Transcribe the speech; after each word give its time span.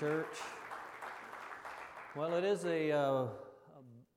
Church. 0.00 0.38
Well, 2.16 2.32
it 2.32 2.42
is 2.42 2.64
a, 2.64 2.90
uh, 2.90 3.00
a, 3.02 3.28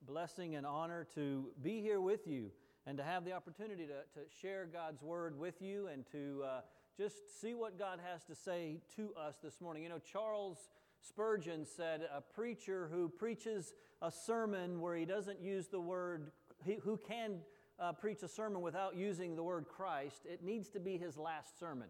blessing 0.06 0.54
and 0.54 0.64
honor 0.64 1.06
to 1.14 1.50
be 1.62 1.82
here 1.82 2.00
with 2.00 2.26
you 2.26 2.50
and 2.86 2.96
to 2.96 3.04
have 3.04 3.26
the 3.26 3.32
opportunity 3.32 3.84
to, 3.84 4.18
to 4.18 4.26
share 4.40 4.64
God's 4.64 5.02
word 5.02 5.38
with 5.38 5.60
you 5.60 5.88
and 5.88 6.06
to 6.10 6.42
uh, 6.42 6.60
just 6.96 7.38
see 7.38 7.52
what 7.52 7.78
God 7.78 8.00
has 8.02 8.24
to 8.24 8.34
say 8.34 8.80
to 8.96 9.12
us 9.14 9.34
this 9.42 9.60
morning. 9.60 9.82
You 9.82 9.90
know, 9.90 10.00
Charles 10.10 10.70
Spurgeon 11.06 11.66
said, 11.66 12.08
A 12.16 12.22
preacher 12.22 12.88
who 12.90 13.10
preaches 13.10 13.74
a 14.00 14.10
sermon 14.10 14.80
where 14.80 14.96
he 14.96 15.04
doesn't 15.04 15.42
use 15.42 15.66
the 15.68 15.80
word, 15.80 16.30
he, 16.64 16.78
who 16.82 16.96
can 16.96 17.40
uh, 17.78 17.92
preach 17.92 18.22
a 18.22 18.28
sermon 18.28 18.62
without 18.62 18.96
using 18.96 19.36
the 19.36 19.42
word 19.42 19.66
Christ, 19.68 20.22
it 20.24 20.42
needs 20.42 20.70
to 20.70 20.80
be 20.80 20.96
his 20.96 21.18
last 21.18 21.60
sermon. 21.60 21.88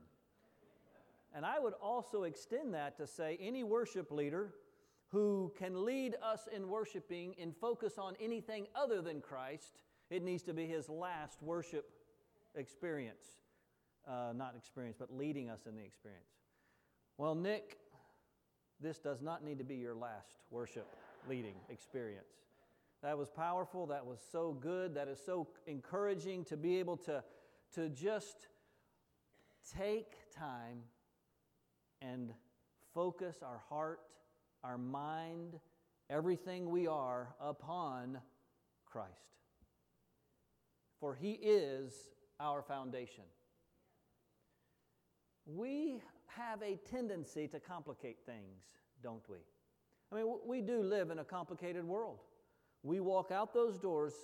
And 1.34 1.44
I 1.44 1.58
would 1.58 1.74
also 1.82 2.22
extend 2.22 2.74
that 2.74 2.96
to 2.98 3.06
say 3.06 3.36
any 3.40 3.64
worship 3.64 4.12
leader 4.12 4.54
who 5.08 5.52
can 5.58 5.84
lead 5.84 6.14
us 6.22 6.48
in 6.54 6.68
worshiping 6.68 7.34
and 7.40 7.54
focus 7.56 7.98
on 7.98 8.14
anything 8.20 8.66
other 8.74 9.02
than 9.02 9.20
Christ, 9.20 9.82
it 10.10 10.22
needs 10.22 10.44
to 10.44 10.54
be 10.54 10.66
his 10.66 10.88
last 10.88 11.42
worship 11.42 11.90
experience. 12.54 13.26
Uh, 14.06 14.32
not 14.34 14.54
experience, 14.56 14.96
but 14.98 15.12
leading 15.12 15.50
us 15.50 15.66
in 15.66 15.74
the 15.74 15.82
experience. 15.82 16.26
Well, 17.16 17.34
Nick, 17.34 17.78
this 18.80 18.98
does 18.98 19.22
not 19.22 19.44
need 19.44 19.58
to 19.58 19.64
be 19.64 19.76
your 19.76 19.94
last 19.94 20.36
worship 20.50 20.86
leading 21.28 21.54
experience. 21.68 22.26
That 23.02 23.18
was 23.18 23.30
powerful. 23.30 23.86
That 23.86 24.04
was 24.04 24.20
so 24.32 24.52
good. 24.60 24.94
That 24.94 25.08
is 25.08 25.20
so 25.24 25.48
encouraging 25.66 26.44
to 26.46 26.56
be 26.56 26.78
able 26.78 26.96
to, 26.98 27.22
to 27.74 27.88
just 27.88 28.48
take 29.78 30.30
time 30.36 30.78
and 32.02 32.32
focus 32.94 33.38
our 33.42 33.60
heart, 33.68 34.00
our 34.62 34.78
mind, 34.78 35.58
everything 36.10 36.70
we 36.70 36.86
are 36.86 37.34
upon 37.40 38.18
Christ. 38.86 39.10
For 41.00 41.14
He 41.14 41.32
is 41.32 41.92
our 42.40 42.62
foundation. 42.62 43.24
We 45.46 46.00
have 46.26 46.62
a 46.62 46.78
tendency 46.90 47.46
to 47.48 47.60
complicate 47.60 48.18
things, 48.24 48.62
don't 49.02 49.28
we? 49.28 49.38
I 50.12 50.16
mean, 50.16 50.38
we 50.46 50.60
do 50.60 50.82
live 50.82 51.10
in 51.10 51.18
a 51.18 51.24
complicated 51.24 51.84
world. 51.84 52.20
We 52.82 53.00
walk 53.00 53.30
out 53.30 53.52
those 53.52 53.78
doors 53.78 54.14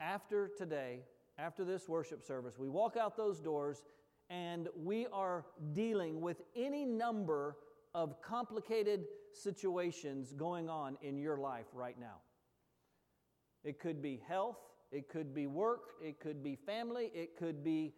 after 0.00 0.48
today, 0.56 1.00
after 1.38 1.64
this 1.64 1.88
worship 1.88 2.22
service, 2.22 2.58
we 2.58 2.68
walk 2.68 2.96
out 2.96 3.16
those 3.16 3.40
doors 3.40 3.82
and 4.30 4.68
we 4.76 5.08
are 5.12 5.44
dealing 5.72 6.20
with 6.20 6.40
any 6.56 6.84
number 6.84 7.56
of 7.94 8.22
complicated 8.22 9.04
situations 9.32 10.32
going 10.32 10.68
on 10.68 10.96
in 11.02 11.18
your 11.18 11.36
life 11.36 11.66
right 11.74 11.98
now. 11.98 12.16
It 13.64 13.80
could 13.80 14.00
be 14.00 14.22
health, 14.26 14.58
it 14.92 15.08
could 15.08 15.34
be 15.34 15.46
work, 15.46 15.90
it 16.02 16.20
could 16.20 16.42
be 16.42 16.56
family, 16.56 17.10
it 17.12 17.36
could 17.36 17.62
be 17.64 17.92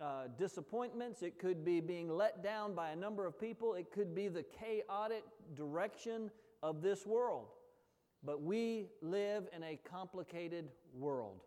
uh, 0.00 0.24
disappointments, 0.36 1.22
it 1.22 1.38
could 1.38 1.64
be 1.64 1.80
being 1.80 2.10
let 2.10 2.42
down 2.42 2.74
by 2.74 2.90
a 2.90 2.96
number 2.96 3.24
of 3.24 3.40
people, 3.40 3.74
it 3.74 3.90
could 3.92 4.14
be 4.14 4.28
the 4.28 4.44
chaotic 4.44 5.24
direction 5.54 6.30
of 6.62 6.82
this 6.82 7.06
world. 7.06 7.46
But 8.24 8.42
we 8.42 8.88
live 9.00 9.48
in 9.56 9.62
a 9.62 9.78
complicated 9.88 10.68
world. 10.92 11.40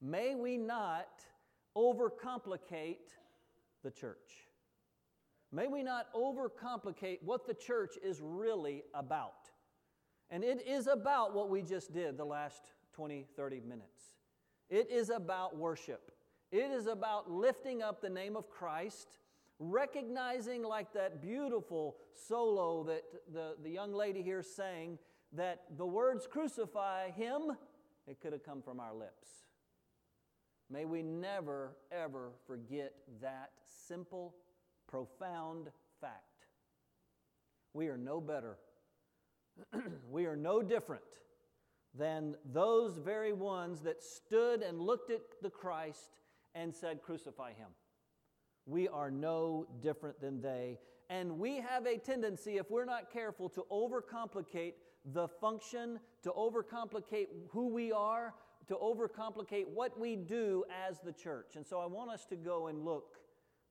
May 0.00 0.34
we 0.34 0.56
not 0.56 1.08
overcomplicate 1.76 3.12
the 3.84 3.90
church. 3.90 4.46
May 5.52 5.68
we 5.68 5.82
not 5.82 6.12
overcomplicate 6.14 7.18
what 7.22 7.46
the 7.46 7.54
church 7.54 7.94
is 8.02 8.20
really 8.22 8.82
about. 8.94 9.50
And 10.30 10.42
it 10.42 10.66
is 10.66 10.88
about 10.88 11.34
what 11.34 11.50
we 11.50 11.62
just 11.62 11.92
did 11.92 12.16
the 12.16 12.24
last 12.24 12.72
20, 12.94 13.26
30 13.36 13.60
minutes. 13.60 14.16
It 14.68 14.90
is 14.90 15.10
about 15.10 15.56
worship. 15.56 16.10
It 16.50 16.70
is 16.70 16.86
about 16.86 17.30
lifting 17.30 17.82
up 17.82 18.00
the 18.00 18.10
name 18.10 18.36
of 18.36 18.50
Christ, 18.50 19.18
recognizing, 19.58 20.62
like 20.62 20.92
that 20.94 21.22
beautiful 21.22 21.96
solo 22.12 22.82
that 22.84 23.02
the, 23.32 23.54
the 23.62 23.70
young 23.70 23.92
lady 23.92 24.22
here 24.22 24.42
sang, 24.42 24.98
that 25.32 25.62
the 25.76 25.86
words 25.86 26.26
crucify 26.26 27.10
him, 27.10 27.52
it 28.06 28.20
could 28.20 28.32
have 28.32 28.44
come 28.44 28.62
from 28.62 28.80
our 28.80 28.94
lips. 28.94 29.45
May 30.70 30.84
we 30.84 31.02
never, 31.02 31.76
ever 31.92 32.32
forget 32.46 32.92
that 33.22 33.50
simple, 33.86 34.34
profound 34.88 35.68
fact. 36.00 36.46
We 37.72 37.88
are 37.88 37.96
no 37.98 38.20
better, 38.20 38.56
we 40.10 40.26
are 40.26 40.36
no 40.36 40.62
different 40.62 41.02
than 41.96 42.36
those 42.52 42.98
very 42.98 43.32
ones 43.32 43.80
that 43.80 44.02
stood 44.02 44.62
and 44.62 44.80
looked 44.80 45.10
at 45.10 45.20
the 45.42 45.50
Christ 45.50 46.20
and 46.54 46.74
said, 46.74 47.02
Crucify 47.02 47.52
him. 47.52 47.68
We 48.66 48.88
are 48.88 49.10
no 49.10 49.66
different 49.80 50.20
than 50.20 50.40
they. 50.40 50.78
And 51.08 51.38
we 51.38 51.56
have 51.56 51.86
a 51.86 51.98
tendency, 51.98 52.56
if 52.56 52.70
we're 52.70 52.84
not 52.84 53.12
careful, 53.12 53.48
to 53.50 53.64
overcomplicate 53.70 54.72
the 55.12 55.28
function, 55.28 56.00
to 56.24 56.30
overcomplicate 56.30 57.28
who 57.50 57.68
we 57.68 57.92
are, 57.92 58.34
to 58.68 58.74
overcomplicate 58.74 59.66
what 59.68 59.98
we 59.98 60.16
do 60.16 60.64
as 60.88 61.00
the 61.00 61.12
church. 61.12 61.56
And 61.56 61.66
so 61.66 61.78
I 61.78 61.86
want 61.86 62.10
us 62.10 62.24
to 62.26 62.36
go 62.36 62.66
and 62.66 62.84
look 62.84 63.16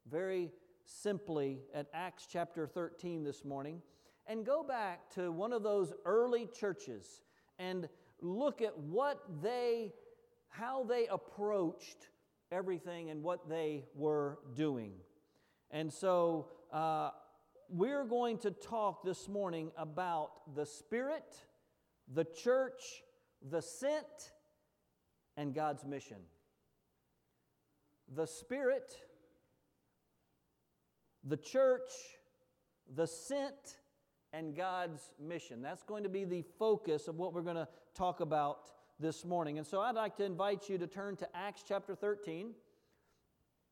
very 0.09 0.51
simply 0.85 1.59
at 1.73 1.88
Acts 1.94 2.28
chapter 2.31 2.67
13 2.67 3.23
this 3.23 3.44
morning 3.44 3.81
and 4.28 4.45
go 4.45 4.63
back 4.63 5.09
to 5.11 5.31
one 5.31 5.53
of 5.53 5.63
those 5.63 5.94
early 6.06 6.47
churches 6.47 7.22
and 7.59 7.88
look 8.22 8.61
at 8.61 8.78
what 8.78 9.22
they, 9.41 9.94
how 10.50 10.83
they 10.83 11.07
approached 11.07 12.09
everything 12.51 13.09
and 13.09 13.22
what 13.22 13.50
they 13.50 13.83
were 13.95 14.39
doing. 14.56 14.94
And 15.72 15.91
so 15.91 16.47
uh, 16.72 17.09
we're 17.69 18.06
going 18.06 18.38
to 18.39 18.51
talk 18.51 19.03
this 19.03 19.27
morning 19.27 19.72
about 19.77 20.56
the 20.56 20.66
Spirit, 20.66 21.35
the 22.13 22.23
church, 22.23 23.03
the 23.50 23.62
sent, 23.62 24.31
and 25.38 25.53
God's 25.53 25.85
mission. 25.85 26.18
The 28.13 28.25
Spirit, 28.25 28.96
the 31.23 31.38
church, 31.38 31.90
the 32.96 33.07
sent, 33.07 33.78
and 34.34 34.56
God's 34.56 35.12
mission. 35.19 35.62
That's 35.62 35.84
going 35.84 36.03
to 36.03 36.09
be 36.09 36.25
the 36.25 36.44
focus 36.59 37.07
of 37.07 37.16
what 37.16 37.34
we're 37.34 37.41
going 37.41 37.56
to 37.56 37.68
talk 37.94 38.19
about 38.19 38.59
this 39.00 39.25
morning. 39.25 39.57
And 39.57 39.66
so 39.66 39.79
I'd 39.81 39.95
like 39.95 40.18
to 40.18 40.24
invite 40.24 40.69
you 40.69 40.78
to 40.78 40.88
turn 40.88 41.16
to 41.18 41.28
Acts 41.35 41.63
chapter 41.68 41.95
13. 41.95 42.51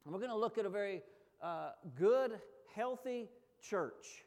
And 0.06 0.14
we're 0.14 0.20
going 0.20 0.32
to 0.32 0.38
look 0.38 0.58
at 0.58 0.66
a 0.66 0.70
very 0.70 1.02
uh, 1.42 1.72
good, 1.98 2.40
healthy 2.76 3.30
church 3.62 4.24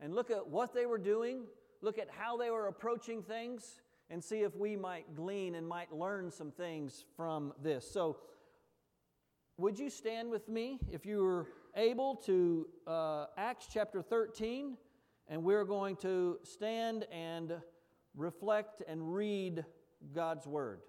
and 0.00 0.14
look 0.14 0.30
at 0.30 0.48
what 0.48 0.74
they 0.74 0.86
were 0.86 0.98
doing, 0.98 1.44
look 1.80 1.98
at 1.98 2.08
how 2.10 2.36
they 2.36 2.50
were 2.50 2.66
approaching 2.66 3.22
things, 3.22 3.81
and 4.12 4.22
see 4.22 4.42
if 4.42 4.54
we 4.54 4.76
might 4.76 5.16
glean 5.16 5.54
and 5.54 5.66
might 5.66 5.90
learn 5.90 6.30
some 6.30 6.50
things 6.50 7.06
from 7.16 7.54
this. 7.62 7.90
So, 7.90 8.18
would 9.56 9.78
you 9.78 9.88
stand 9.88 10.30
with 10.30 10.48
me 10.50 10.78
if 10.90 11.06
you 11.06 11.24
were 11.24 11.46
able 11.76 12.16
to 12.26 12.66
uh, 12.86 13.26
Acts 13.38 13.68
chapter 13.72 14.02
13? 14.02 14.76
And 15.28 15.42
we're 15.42 15.64
going 15.64 15.96
to 15.96 16.38
stand 16.42 17.06
and 17.10 17.54
reflect 18.14 18.82
and 18.86 19.14
read 19.14 19.64
God's 20.14 20.46
word, 20.46 20.80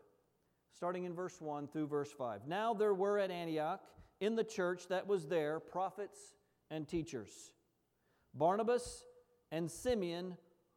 starting 0.76 1.06
in 1.06 1.14
verse 1.14 1.40
1 1.40 1.70
through 1.70 1.88
verse 1.88 2.12
5. 2.12 2.42
Now 2.46 2.74
there 2.74 2.94
were 2.94 3.20
at 3.20 3.32
Antioch 3.32 3.82
in 4.20 4.36
the 4.36 4.44
church 4.44 4.90
that 4.90 5.08
was 5.08 5.28
there 5.28 5.62
prophets 5.62 6.34
and 6.70 6.88
teachers 6.88 7.54
Barnabas 8.34 9.06
and 9.52 9.72
Simeon, 9.72 10.36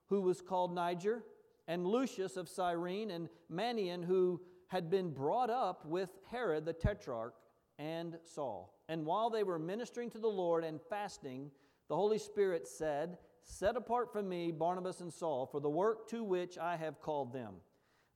who 0.09 0.21
was 0.21 0.41
called 0.41 0.73
Niger 0.73 1.25
and 1.69 1.87
Lucius 1.87 2.37
of 2.37 2.49
Cyrene, 2.49 3.11
and 3.11 3.29
Manaen, 3.53 4.05
who 4.05 4.41
had 4.69 4.91
been 4.91 5.11
brought 5.11 5.51
up 5.51 5.85
with 5.85 6.11
Herod 6.31 6.65
the 6.65 6.73
Tetrarch 6.73 7.35
and 7.79 8.19
Saul. 8.25 8.75
And 8.89 9.05
while 9.05 9.31
they 9.31 9.43
were 9.43 9.59
ministering 9.59 10.11
to 10.11 10.19
the 10.19 10.29
Lord 10.29 10.65
and 10.65 10.81
fasting, 10.89 11.51
the 11.89 11.97
Holy 11.97 12.19
Spirit 12.19 12.67
said, 12.67 13.19
Set 13.43 13.77
apart 13.77 14.13
from 14.13 14.29
me 14.29 14.51
Barnabas 14.51 15.01
and 15.01 15.13
Saul 15.13 15.47
for 15.47 15.61
the 15.61 15.71
work 15.71 16.09
to 16.11 16.25
which 16.25 16.59
I 16.59 16.77
have 16.77 17.01
called 17.01 17.33
them. 17.33 17.55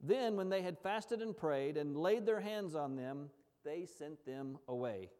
Then, 0.03 0.35
when 0.37 0.49
they 0.49 0.63
had 0.63 0.79
fasted 0.79 1.21
and 1.21 1.37
prayed 1.37 1.77
and 1.77 1.97
laid 1.97 2.25
their 2.25 2.41
hands 2.41 2.75
on 2.75 2.97
them, 2.97 3.31
they 3.65 3.85
sent 3.85 4.25
them 4.25 4.59
away. 4.67 5.11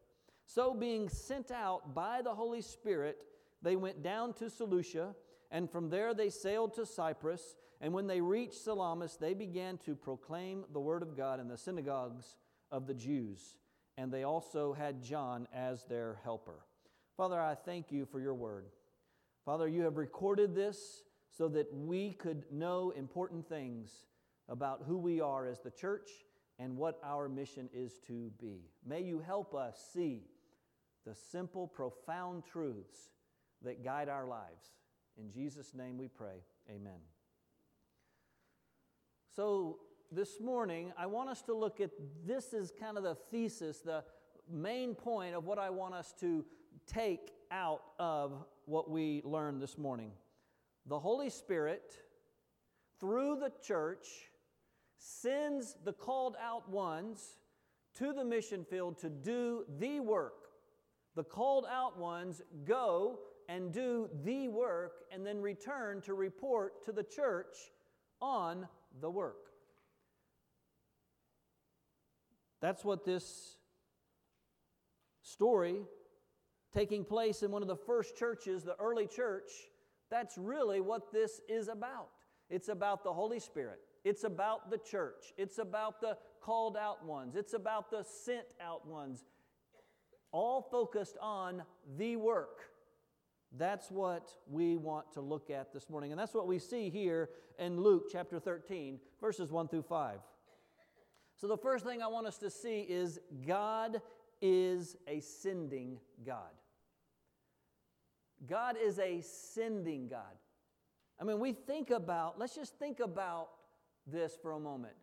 So, 0.45 0.73
being 0.73 1.07
sent 1.07 1.51
out 1.51 1.93
by 1.93 2.21
the 2.21 2.33
Holy 2.33 2.61
Spirit, 2.61 3.23
they 3.61 3.75
went 3.75 4.01
down 4.01 4.33
to 4.33 4.49
Seleucia, 4.49 5.15
and 5.51 5.69
from 5.69 5.89
there 5.89 6.13
they 6.13 6.29
sailed 6.29 6.73
to 6.73 6.85
Cyprus. 6.85 7.55
And 7.81 7.93
when 7.93 8.05
they 8.05 8.21
reached 8.21 8.63
Salamis, 8.63 9.17
they 9.17 9.33
began 9.33 9.79
to 9.79 9.95
proclaim 9.95 10.65
the 10.71 10.79
word 10.79 11.01
of 11.01 11.17
God 11.17 11.39
in 11.39 11.47
the 11.47 11.57
synagogues 11.57 12.35
of 12.71 12.85
the 12.85 12.93
Jews. 12.93 13.55
And 13.97 14.11
they 14.11 14.23
also 14.23 14.71
had 14.71 15.01
John 15.01 15.47
as 15.53 15.83
their 15.85 16.19
helper. 16.23 16.65
Father, 17.17 17.39
I 17.39 17.55
thank 17.55 17.91
you 17.91 18.05
for 18.05 18.19
your 18.19 18.35
word. 18.35 18.67
Father, 19.45 19.67
you 19.67 19.81
have 19.81 19.97
recorded 19.97 20.53
this 20.53 21.03
so 21.35 21.47
that 21.49 21.73
we 21.73 22.11
could 22.11 22.43
know 22.51 22.91
important 22.95 23.47
things 23.49 24.05
about 24.47 24.83
who 24.85 24.97
we 24.97 25.19
are 25.19 25.47
as 25.47 25.59
the 25.59 25.71
church 25.71 26.09
and 26.59 26.77
what 26.77 26.99
our 27.03 27.27
mission 27.27 27.67
is 27.73 27.99
to 28.05 28.31
be. 28.39 28.69
May 28.85 29.01
you 29.01 29.19
help 29.19 29.55
us 29.55 29.89
see 29.93 30.21
the 31.05 31.15
simple, 31.15 31.67
profound 31.67 32.43
truths 32.45 33.09
that 33.63 33.83
guide 33.83 34.09
our 34.09 34.27
lives. 34.27 34.69
In 35.17 35.31
Jesus' 35.31 35.73
name 35.73 35.97
we 35.97 36.07
pray. 36.07 36.43
Amen. 36.69 36.99
So, 39.33 39.77
this 40.11 40.41
morning, 40.41 40.91
I 40.97 41.05
want 41.05 41.29
us 41.29 41.41
to 41.43 41.53
look 41.53 41.79
at 41.79 41.91
this 42.25 42.51
is 42.51 42.69
kind 42.77 42.97
of 42.97 43.03
the 43.03 43.15
thesis, 43.15 43.79
the 43.79 44.03
main 44.51 44.93
point 44.93 45.35
of 45.35 45.45
what 45.45 45.57
I 45.57 45.69
want 45.69 45.93
us 45.93 46.13
to 46.19 46.43
take 46.85 47.31
out 47.49 47.81
of 47.97 48.43
what 48.65 48.89
we 48.89 49.21
learned 49.23 49.61
this 49.61 49.77
morning. 49.77 50.11
The 50.85 50.99
Holy 50.99 51.29
Spirit, 51.29 51.95
through 52.99 53.37
the 53.37 53.53
church, 53.65 54.05
sends 54.97 55.77
the 55.85 55.93
called 55.93 56.35
out 56.41 56.69
ones 56.69 57.37
to 57.99 58.11
the 58.11 58.25
mission 58.25 58.65
field 58.65 58.97
to 58.97 59.09
do 59.09 59.63
the 59.79 60.01
work. 60.01 60.49
The 61.15 61.23
called 61.23 61.65
out 61.71 61.97
ones 61.97 62.41
go 62.65 63.19
and 63.47 63.71
do 63.71 64.09
the 64.25 64.49
work 64.49 65.05
and 65.09 65.25
then 65.25 65.39
return 65.39 66.01
to 66.01 66.15
report 66.15 66.83
to 66.83 66.91
the 66.91 67.03
church 67.03 67.55
on 68.21 68.67
the 68.99 69.09
work. 69.09 69.37
That's 72.61 72.83
what 72.83 73.05
this 73.05 73.57
story 75.23 75.81
taking 76.73 77.03
place 77.03 77.43
in 77.43 77.51
one 77.51 77.61
of 77.61 77.67
the 77.67 77.75
first 77.75 78.15
churches, 78.15 78.63
the 78.63 78.75
early 78.79 79.07
church, 79.07 79.49
that's 80.09 80.37
really 80.37 80.81
what 80.81 81.11
this 81.11 81.41
is 81.49 81.67
about. 81.67 82.09
It's 82.49 82.67
about 82.67 83.03
the 83.03 83.13
Holy 83.13 83.39
Spirit. 83.39 83.79
It's 84.03 84.23
about 84.23 84.69
the 84.69 84.77
church. 84.77 85.33
It's 85.37 85.57
about 85.57 86.01
the 86.01 86.17
called 86.41 86.75
out 86.75 87.05
ones. 87.05 87.35
It's 87.35 87.53
about 87.53 87.91
the 87.91 88.03
sent 88.03 88.47
out 88.61 88.85
ones. 88.87 89.23
All 90.31 90.61
focused 90.61 91.17
on 91.21 91.63
the 91.97 92.15
work. 92.17 92.70
That's 93.57 93.91
what 93.91 94.31
we 94.49 94.77
want 94.77 95.11
to 95.13 95.21
look 95.21 95.49
at 95.49 95.73
this 95.73 95.89
morning. 95.89 96.11
And 96.11 96.19
that's 96.19 96.33
what 96.33 96.47
we 96.47 96.57
see 96.57 96.89
here 96.89 97.29
in 97.59 97.81
Luke 97.81 98.05
chapter 98.11 98.39
13, 98.39 98.99
verses 99.19 99.51
1 99.51 99.67
through 99.67 99.83
5. 99.83 100.19
So, 101.35 101.47
the 101.47 101.57
first 101.57 101.83
thing 101.85 102.01
I 102.01 102.07
want 102.07 102.27
us 102.27 102.37
to 102.37 102.49
see 102.49 102.81
is 102.81 103.19
God 103.45 104.01
is 104.41 104.95
a 105.07 105.19
sending 105.19 105.99
God. 106.25 106.51
God 108.47 108.77
is 108.81 108.99
a 108.99 109.21
sending 109.21 110.07
God. 110.07 110.37
I 111.19 111.23
mean, 111.23 111.39
we 111.39 111.53
think 111.53 111.91
about, 111.91 112.39
let's 112.39 112.55
just 112.55 112.79
think 112.79 112.99
about 112.99 113.49
this 114.07 114.37
for 114.41 114.53
a 114.53 114.59
moment. 114.59 114.93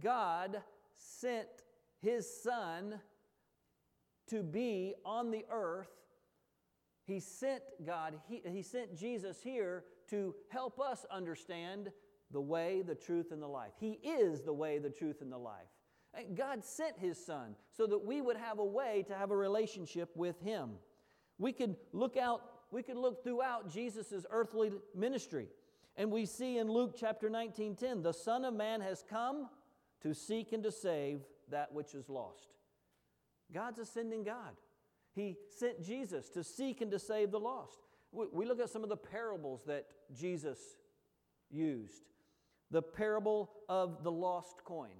God 0.00 0.60
sent 0.96 1.48
his 2.00 2.28
son 2.42 3.00
to 4.28 4.42
be 4.42 4.94
on 5.04 5.30
the 5.30 5.44
earth. 5.50 5.90
He 7.10 7.18
sent 7.18 7.62
God, 7.84 8.14
he, 8.28 8.40
he 8.46 8.62
sent 8.62 8.96
Jesus 8.96 9.40
here 9.42 9.82
to 10.10 10.32
help 10.48 10.78
us 10.78 11.04
understand 11.10 11.90
the 12.30 12.40
way, 12.40 12.82
the 12.82 12.94
truth, 12.94 13.32
and 13.32 13.42
the 13.42 13.48
life. 13.48 13.72
He 13.80 13.98
is 14.04 14.42
the 14.42 14.52
way, 14.52 14.78
the 14.78 14.90
truth, 14.90 15.20
and 15.20 15.32
the 15.32 15.38
life. 15.38 15.66
And 16.14 16.36
God 16.36 16.64
sent 16.64 16.96
his 17.00 17.18
son 17.24 17.56
so 17.76 17.88
that 17.88 17.98
we 17.98 18.20
would 18.20 18.36
have 18.36 18.60
a 18.60 18.64
way 18.64 19.04
to 19.08 19.14
have 19.16 19.32
a 19.32 19.36
relationship 19.36 20.10
with 20.14 20.40
him. 20.40 20.70
We 21.38 21.52
could 21.52 21.74
look 21.92 22.16
out, 22.16 22.42
we 22.70 22.84
could 22.84 22.96
look 22.96 23.24
throughout 23.24 23.68
Jesus' 23.68 24.24
earthly 24.30 24.70
ministry. 24.94 25.48
And 25.96 26.12
we 26.12 26.26
see 26.26 26.58
in 26.58 26.70
Luke 26.70 26.94
chapter 26.96 27.28
19 27.28 27.74
10, 27.74 28.02
the 28.02 28.12
Son 28.12 28.44
of 28.44 28.54
Man 28.54 28.80
has 28.80 29.02
come 29.10 29.48
to 30.02 30.14
seek 30.14 30.52
and 30.52 30.62
to 30.62 30.70
save 30.70 31.22
that 31.50 31.72
which 31.72 31.92
is 31.92 32.08
lost. 32.08 32.54
God's 33.52 33.80
a 33.80 33.84
sending 33.84 34.22
God. 34.22 34.54
He 35.14 35.36
sent 35.58 35.82
Jesus 35.82 36.28
to 36.30 36.44
seek 36.44 36.80
and 36.80 36.90
to 36.90 36.98
save 36.98 37.30
the 37.30 37.40
lost. 37.40 37.78
We 38.12 38.44
look 38.46 38.60
at 38.60 38.70
some 38.70 38.82
of 38.82 38.88
the 38.88 38.96
parables 38.96 39.62
that 39.66 39.86
Jesus 40.12 40.58
used. 41.50 42.04
The 42.70 42.82
parable 42.82 43.50
of 43.68 44.02
the 44.02 44.10
lost 44.10 44.64
coin. 44.64 44.94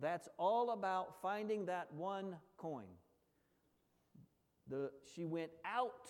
That's 0.00 0.28
all 0.38 0.70
about 0.70 1.20
finding 1.22 1.66
that 1.66 1.92
one 1.92 2.36
coin. 2.56 2.86
The, 4.68 4.90
she 5.14 5.24
went 5.24 5.50
out, 5.64 6.08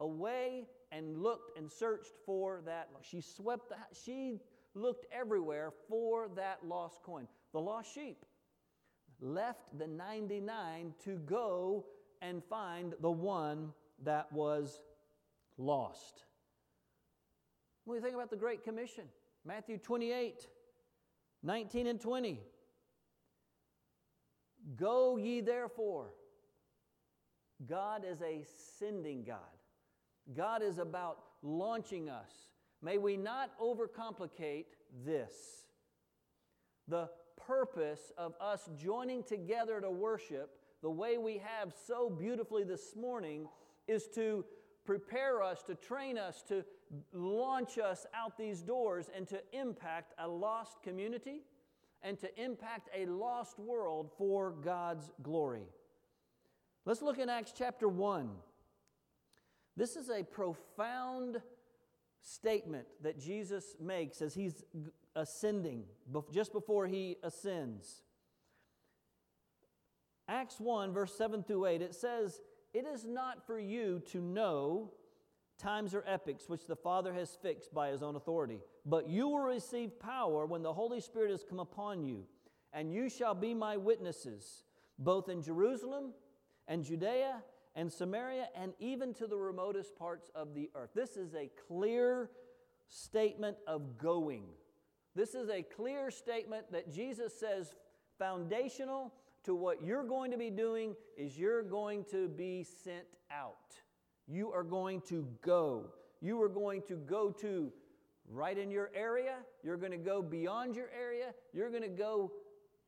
away, 0.00 0.66
and 0.92 1.18
looked 1.18 1.58
and 1.58 1.70
searched 1.70 2.12
for 2.24 2.62
that. 2.66 2.88
She 3.02 3.20
swept 3.20 3.68
the 3.68 3.76
she 4.04 4.40
looked 4.74 5.06
everywhere 5.12 5.72
for 5.88 6.28
that 6.36 6.60
lost 6.64 7.02
coin. 7.02 7.26
The 7.52 7.60
lost 7.60 7.92
sheep 7.92 8.24
left 9.20 9.78
the 9.78 9.86
99 9.86 10.94
to 11.04 11.16
go 11.26 11.86
and 12.22 12.42
find 12.44 12.94
the 13.00 13.10
one 13.10 13.72
that 14.02 14.32
was 14.32 14.80
lost. 15.58 16.24
When 17.84 17.96
we 17.96 18.02
think 18.02 18.14
about 18.14 18.30
the 18.30 18.36
Great 18.36 18.64
Commission, 18.64 19.04
Matthew 19.44 19.78
28, 19.78 20.46
19 21.42 21.86
and 21.86 22.00
20. 22.00 22.40
Go 24.76 25.18
ye 25.18 25.42
therefore. 25.42 26.10
God 27.66 28.04
is 28.10 28.22
a 28.22 28.44
sending 28.78 29.24
God. 29.24 29.38
God 30.34 30.62
is 30.62 30.78
about 30.78 31.18
launching 31.42 32.08
us. 32.08 32.32
May 32.82 32.96
we 32.96 33.16
not 33.16 33.50
overcomplicate 33.60 34.64
this. 35.04 35.32
The 36.88 37.10
purpose 37.46 38.12
of 38.16 38.34
us 38.40 38.68
joining 38.76 39.22
together 39.22 39.80
to 39.80 39.90
worship, 39.90 40.56
the 40.82 40.90
way 40.90 41.18
we 41.18 41.38
have 41.38 41.72
so 41.86 42.10
beautifully 42.10 42.64
this 42.64 42.94
morning, 42.96 43.48
is 43.86 44.06
to 44.14 44.44
prepare 44.84 45.42
us, 45.42 45.62
to 45.62 45.74
train 45.74 46.18
us, 46.18 46.42
to 46.48 46.64
launch 47.12 47.78
us 47.78 48.06
out 48.14 48.36
these 48.36 48.62
doors 48.62 49.10
and 49.14 49.26
to 49.28 49.40
impact 49.52 50.12
a 50.18 50.28
lost 50.28 50.82
community 50.82 51.42
and 52.02 52.18
to 52.18 52.42
impact 52.42 52.88
a 52.94 53.06
lost 53.06 53.58
world 53.58 54.10
for 54.18 54.50
God's 54.50 55.10
glory. 55.22 55.66
Let's 56.84 57.00
look 57.00 57.18
in 57.18 57.30
Acts 57.30 57.52
chapter 57.56 57.88
1. 57.88 58.28
This 59.76 59.96
is 59.96 60.10
a 60.10 60.22
profound 60.22 61.40
statement 62.20 62.86
that 63.02 63.18
Jesus 63.18 63.74
makes 63.80 64.20
as 64.20 64.34
he's 64.34 64.64
ascending, 65.16 65.84
just 66.32 66.52
before 66.52 66.86
he 66.86 67.16
ascends. 67.22 68.02
Acts 70.28 70.58
1, 70.58 70.92
verse 70.92 71.14
7 71.16 71.42
through 71.42 71.66
8, 71.66 71.82
it 71.82 71.94
says, 71.94 72.40
It 72.72 72.86
is 72.86 73.04
not 73.04 73.46
for 73.46 73.58
you 73.58 74.00
to 74.12 74.20
know 74.20 74.92
times 75.58 75.94
or 75.94 76.04
epochs 76.06 76.48
which 76.48 76.66
the 76.66 76.76
Father 76.76 77.12
has 77.12 77.36
fixed 77.42 77.72
by 77.72 77.90
his 77.90 78.02
own 78.02 78.16
authority. 78.16 78.60
But 78.86 79.08
you 79.08 79.28
will 79.28 79.40
receive 79.40 79.98
power 80.00 80.46
when 80.46 80.62
the 80.62 80.72
Holy 80.72 81.00
Spirit 81.00 81.30
has 81.30 81.44
come 81.48 81.60
upon 81.60 82.04
you, 82.04 82.24
and 82.72 82.92
you 82.92 83.08
shall 83.08 83.34
be 83.34 83.54
my 83.54 83.76
witnesses, 83.76 84.64
both 84.98 85.28
in 85.28 85.42
Jerusalem 85.42 86.12
and 86.66 86.84
Judea 86.84 87.42
and 87.76 87.92
Samaria 87.92 88.48
and 88.54 88.72
even 88.78 89.12
to 89.14 89.26
the 89.26 89.36
remotest 89.36 89.96
parts 89.96 90.30
of 90.34 90.54
the 90.54 90.70
earth. 90.74 90.90
This 90.94 91.16
is 91.16 91.34
a 91.34 91.50
clear 91.68 92.30
statement 92.88 93.56
of 93.66 93.98
going. 93.98 94.44
This 95.14 95.34
is 95.34 95.48
a 95.48 95.62
clear 95.62 96.10
statement 96.10 96.72
that 96.72 96.92
Jesus 96.92 97.38
says 97.38 97.74
foundational 98.18 99.12
to 99.44 99.54
what 99.54 99.84
you're 99.84 100.04
going 100.04 100.30
to 100.30 100.38
be 100.38 100.50
doing 100.50 100.94
is 101.16 101.38
you're 101.38 101.62
going 101.62 102.04
to 102.10 102.28
be 102.28 102.64
sent 102.64 103.06
out. 103.30 103.74
You 104.26 104.50
are 104.52 104.64
going 104.64 105.02
to 105.02 105.26
go. 105.42 105.86
You 106.20 106.40
are 106.42 106.48
going 106.48 106.82
to 106.88 106.96
go 106.96 107.30
to 107.30 107.70
right 108.28 108.56
in 108.56 108.70
your 108.70 108.90
area. 108.94 109.36
You're 109.62 109.76
going 109.76 109.92
to 109.92 109.98
go 109.98 110.22
beyond 110.22 110.74
your 110.74 110.88
area. 110.98 111.34
You're 111.52 111.70
going 111.70 111.82
to 111.82 111.88
go 111.88 112.32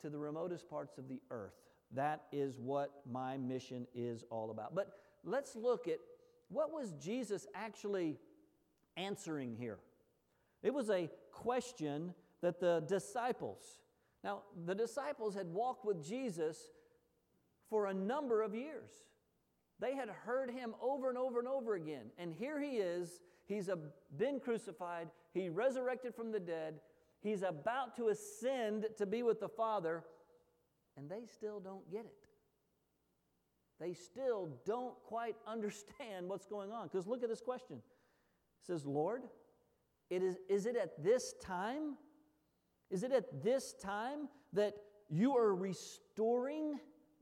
to 0.01 0.11
the 0.11 0.19
remotest 0.19 0.69
parts 0.69 0.99
of 0.99 1.09
the 1.09 1.21
earth. 1.31 1.55
That 1.93 2.23
is 2.33 2.59
what 2.59 3.03
my 3.11 3.37
mission 3.37 3.87
is 3.95 4.25
all 4.31 4.51
about. 4.51 4.75
But 4.75 4.93
let's 5.25 5.55
look 5.55 5.87
at 5.87 5.99
what 6.49 6.73
was 6.73 6.93
Jesus 6.93 7.47
actually 7.55 8.17
answering 8.97 9.55
here. 9.55 9.79
It 10.63 10.73
was 10.73 10.91
a 10.91 11.09
question 11.37 12.15
that 12.43 12.61
the 12.61 12.85
disciples, 12.89 13.63
now 14.25 14.43
the 14.65 14.75
disciples 14.75 15.35
had 15.35 15.47
walked 15.47 15.85
with 15.85 16.05
Jesus 16.05 16.59
for 17.69 17.87
a 17.87 17.95
number 17.95 18.43
of 18.43 18.55
years. 18.55 18.91
They 19.79 19.95
had 19.95 20.09
heard 20.09 20.51
him 20.51 20.75
over 20.81 21.09
and 21.09 21.19
over 21.19 21.39
and 21.39 21.49
over 21.49 21.75
again. 21.75 22.07
And 22.19 22.33
here 22.33 22.61
he 22.61 22.77
is. 22.79 23.21
He's 23.45 23.69
been 24.17 24.41
crucified. 24.41 25.09
He 25.35 25.49
resurrected 25.49 26.15
from 26.15 26.33
the 26.33 26.41
dead. 26.41 26.81
He's 27.21 27.43
about 27.43 27.95
to 27.97 28.09
ascend 28.09 28.87
to 28.97 29.07
be 29.07 29.23
with 29.23 29.41
the 29.41 29.49
Father. 29.49 30.05
And 30.97 31.11
they 31.11 31.27
still 31.27 31.61
don't 31.61 31.89
get 31.91 32.07
it. 32.07 32.27
They 33.79 33.93
still 33.93 34.49
don't 34.65 34.95
quite 35.05 35.37
understand 35.47 36.29
what's 36.29 36.47
going 36.47 36.73
on. 36.73 36.89
Because 36.89 37.07
look 37.07 37.23
at 37.23 37.29
this 37.29 37.43
question. 37.43 37.77
It 37.77 38.67
says, 38.67 38.87
Lord, 38.87 39.23
it 40.11 40.23
is, 40.23 40.37
is 40.49 40.67
it 40.67 40.77
at 40.77 41.03
this 41.03 41.35
time? 41.43 41.97
Is 42.91 43.03
it 43.03 43.13
at 43.13 43.43
this 43.43 43.75
time 43.75 44.29
that 44.53 44.75
you 45.09 45.37
are 45.37 45.55
restoring 45.55 46.79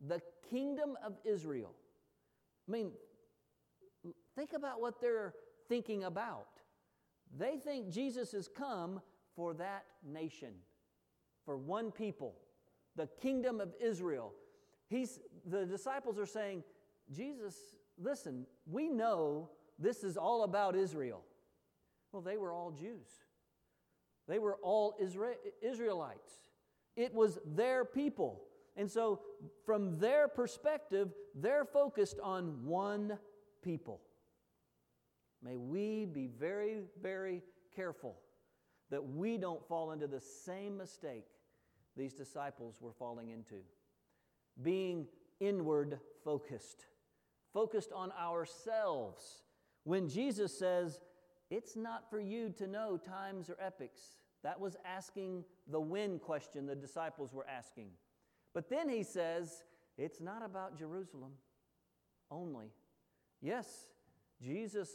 the 0.07 0.21
kingdom 0.51 0.97
of 1.05 1.15
Israel? 1.25 1.73
I 2.69 2.73
mean, 2.73 2.93
think 4.37 4.53
about 4.53 4.81
what 4.81 5.01
they're 5.01 5.35
thinking 5.69 6.05
about. 6.05 6.49
They 7.37 7.57
think 7.57 7.91
Jesus 7.91 8.33
has 8.33 8.49
come 8.49 9.01
for 9.35 9.55
that 9.55 9.85
nation, 10.07 10.53
for 11.45 11.57
one 11.57 11.91
people, 11.91 12.37
the 12.97 13.09
kingdom 13.21 13.61
of 13.61 13.75
Israel. 13.81 14.33
He's, 14.89 15.19
the 15.47 15.65
disciples 15.65 16.19
are 16.19 16.27
saying, 16.27 16.63
Jesus, 17.11 17.57
listen, 17.99 18.47
we 18.71 18.89
know 18.89 19.49
this 19.79 20.05
is 20.05 20.17
all 20.17 20.45
about 20.45 20.77
Israel. 20.77 21.23
Well, 22.15 22.23
they 22.23 22.37
were 22.37 22.53
all 22.53 22.71
Jews, 22.71 23.09
they 24.29 24.39
were 24.39 24.57
all 24.63 24.95
Isra- 25.03 25.35
Israelites. 25.61 26.33
It 26.97 27.13
was 27.13 27.41
their 27.45 27.85
people. 27.85 28.41
And 28.77 28.89
so, 28.89 29.21
from 29.67 29.99
their 29.99 30.29
perspective, 30.29 31.13
they're 31.35 31.65
focused 31.65 32.21
on 32.23 32.65
one 32.65 33.19
people. 33.63 34.01
May 35.43 35.57
we 35.57 36.05
be 36.05 36.29
very, 36.29 36.83
very 37.03 37.43
careful 37.75 38.17
that 38.91 39.05
we 39.05 39.37
don't 39.37 39.67
fall 39.67 39.91
into 39.91 40.07
the 40.07 40.21
same 40.21 40.77
mistake 40.77 41.27
these 41.97 42.13
disciples 42.13 42.77
were 42.81 42.93
falling 42.93 43.31
into. 43.31 43.57
Being 44.63 45.07
inward 45.41 45.99
focused, 46.25 46.87
focused 47.53 47.91
on 47.93 48.13
ourselves. 48.13 49.43
When 49.83 50.09
Jesus 50.09 50.57
says, 50.57 51.01
It's 51.57 51.77
not 51.77 52.11
for 52.11 52.19
you 52.19 52.53
to 52.59 52.67
know 52.67 52.97
times 52.97 53.49
or 53.49 53.57
epochs, 53.61 54.17
that 54.43 54.59
was 54.59 54.77
asking 54.85 55.45
the 55.71 55.79
when 55.79 56.19
question 56.19 56.67
the 56.67 56.75
disciples 56.75 57.33
were 57.33 57.47
asking. 57.47 57.91
But 58.53 58.69
then 58.69 58.89
he 58.89 59.05
says, 59.05 59.63
It's 59.97 60.21
not 60.21 60.45
about 60.45 60.77
Jerusalem 60.77 61.31
only. 62.29 62.73
Yes, 63.41 63.87
Jesus 64.43 64.91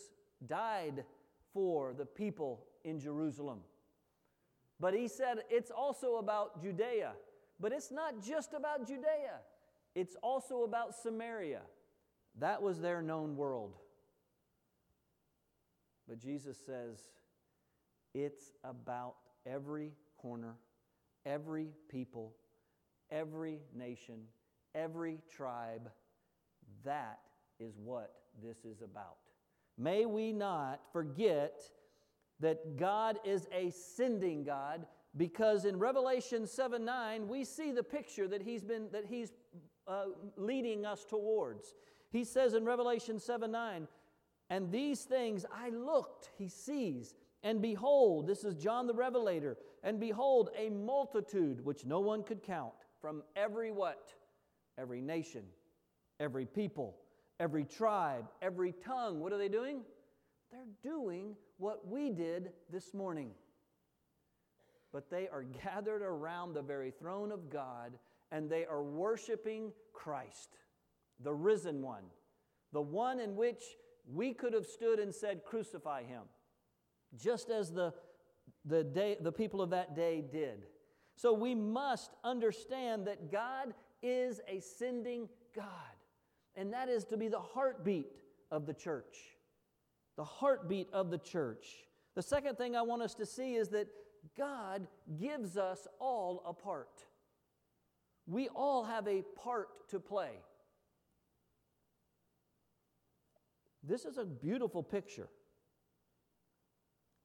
died 0.45 1.05
for 1.53 1.93
the 1.93 2.05
people 2.05 2.65
in 2.83 2.99
Jerusalem. 2.99 3.59
But 4.81 4.93
he 4.93 5.07
said 5.07 5.37
it's 5.49 5.71
also 5.71 6.17
about 6.17 6.61
Judea. 6.61 7.13
But 7.57 7.71
it's 7.71 7.89
not 7.89 8.21
just 8.21 8.53
about 8.53 8.85
Judea, 8.85 9.39
it's 9.95 10.17
also 10.21 10.63
about 10.63 10.93
Samaria. 10.93 11.61
That 12.37 12.61
was 12.61 12.81
their 12.81 13.01
known 13.01 13.37
world. 13.37 13.75
But 16.09 16.19
Jesus 16.19 16.57
says 16.65 16.97
it's 18.15 18.51
about 18.63 19.15
every 19.45 19.91
corner, 20.17 20.55
every 21.25 21.69
people, 21.87 22.33
every 23.11 23.59
nation, 23.77 24.21
every 24.73 25.19
tribe. 25.31 25.91
That 26.83 27.19
is 27.59 27.75
what 27.77 28.11
this 28.43 28.65
is 28.65 28.81
about. 28.81 29.17
May 29.77 30.07
we 30.07 30.33
not 30.33 30.81
forget 30.91 31.61
that 32.39 32.75
God 32.75 33.19
is 33.23 33.47
a 33.53 33.69
sending 33.69 34.43
God 34.43 34.87
because 35.15 35.65
in 35.65 35.77
Revelation 35.77 36.47
7 36.47 36.83
9, 36.83 37.27
we 37.27 37.43
see 37.43 37.71
the 37.71 37.83
picture 37.83 38.27
that 38.27 38.41
He's, 38.41 38.63
been, 38.63 38.87
that 38.91 39.05
he's 39.05 39.31
uh, 39.87 40.05
leading 40.37 40.85
us 40.85 41.05
towards. 41.05 41.73
He 42.11 42.23
says 42.23 42.53
in 42.53 42.65
Revelation 42.65 43.19
7 43.19 43.51
9, 43.51 43.87
and 44.49 44.71
these 44.71 45.03
things 45.03 45.45
I 45.53 45.69
looked, 45.69 46.29
he 46.37 46.47
sees, 46.47 47.13
and 47.43 47.61
behold, 47.61 48.27
this 48.27 48.43
is 48.43 48.55
John 48.55 48.87
the 48.87 48.93
Revelator, 48.93 49.57
and 49.83 49.99
behold, 49.99 50.49
a 50.57 50.69
multitude 50.69 51.63
which 51.63 51.85
no 51.85 51.99
one 51.99 52.23
could 52.23 52.43
count 52.43 52.73
from 52.99 53.23
every 53.35 53.71
what? 53.71 54.13
Every 54.77 55.01
nation, 55.01 55.43
every 56.19 56.45
people, 56.45 56.97
every 57.39 57.65
tribe, 57.65 58.25
every 58.41 58.73
tongue. 58.73 59.19
What 59.19 59.33
are 59.33 59.37
they 59.37 59.49
doing? 59.49 59.81
They're 60.51 60.65
doing 60.81 61.35
what 61.57 61.87
we 61.87 62.09
did 62.09 62.51
this 62.71 62.93
morning. 62.93 63.31
But 64.91 65.09
they 65.09 65.27
are 65.27 65.43
gathered 65.63 66.01
around 66.01 66.53
the 66.53 66.61
very 66.61 66.91
throne 66.91 67.31
of 67.31 67.49
God 67.49 67.93
and 68.31 68.49
they 68.49 68.65
are 68.65 68.83
worshiping 68.83 69.71
Christ, 69.93 70.57
the 71.19 71.33
risen 71.33 71.81
one, 71.81 72.03
the 72.73 72.81
one 72.81 73.19
in 73.19 73.35
which 73.35 73.63
we 74.13 74.33
could 74.33 74.53
have 74.53 74.65
stood 74.65 74.99
and 74.99 75.13
said, 75.13 75.43
Crucify 75.45 76.03
him, 76.03 76.23
just 77.17 77.49
as 77.49 77.71
the, 77.71 77.93
the, 78.65 78.83
day, 78.83 79.17
the 79.19 79.31
people 79.31 79.61
of 79.61 79.69
that 79.71 79.95
day 79.95 80.21
did. 80.21 80.65
So 81.15 81.33
we 81.33 81.53
must 81.53 82.11
understand 82.23 83.07
that 83.07 83.31
God 83.31 83.73
is 84.01 84.41
a 84.47 84.59
sending 84.61 85.27
God 85.55 85.65
and 86.55 86.73
that 86.73 86.89
is 86.89 87.05
to 87.05 87.17
be 87.17 87.27
the 87.27 87.39
heartbeat 87.39 88.17
of 88.51 88.65
the 88.65 88.73
church. 88.73 89.17
The 90.17 90.23
heartbeat 90.23 90.89
of 90.91 91.09
the 91.11 91.17
church. 91.17 91.67
The 92.15 92.21
second 92.21 92.57
thing 92.57 92.75
I 92.75 92.81
want 92.81 93.01
us 93.01 93.13
to 93.15 93.25
see 93.25 93.55
is 93.55 93.69
that 93.69 93.87
God 94.37 94.87
gives 95.17 95.55
us 95.55 95.87
all 95.99 96.43
a 96.45 96.53
part. 96.53 97.05
We 98.27 98.49
all 98.49 98.83
have 98.83 99.07
a 99.07 99.23
part 99.41 99.89
to 99.89 99.99
play. 99.99 100.31
This 103.83 104.05
is 104.05 104.17
a 104.17 104.25
beautiful 104.25 104.83
picture. 104.83 105.29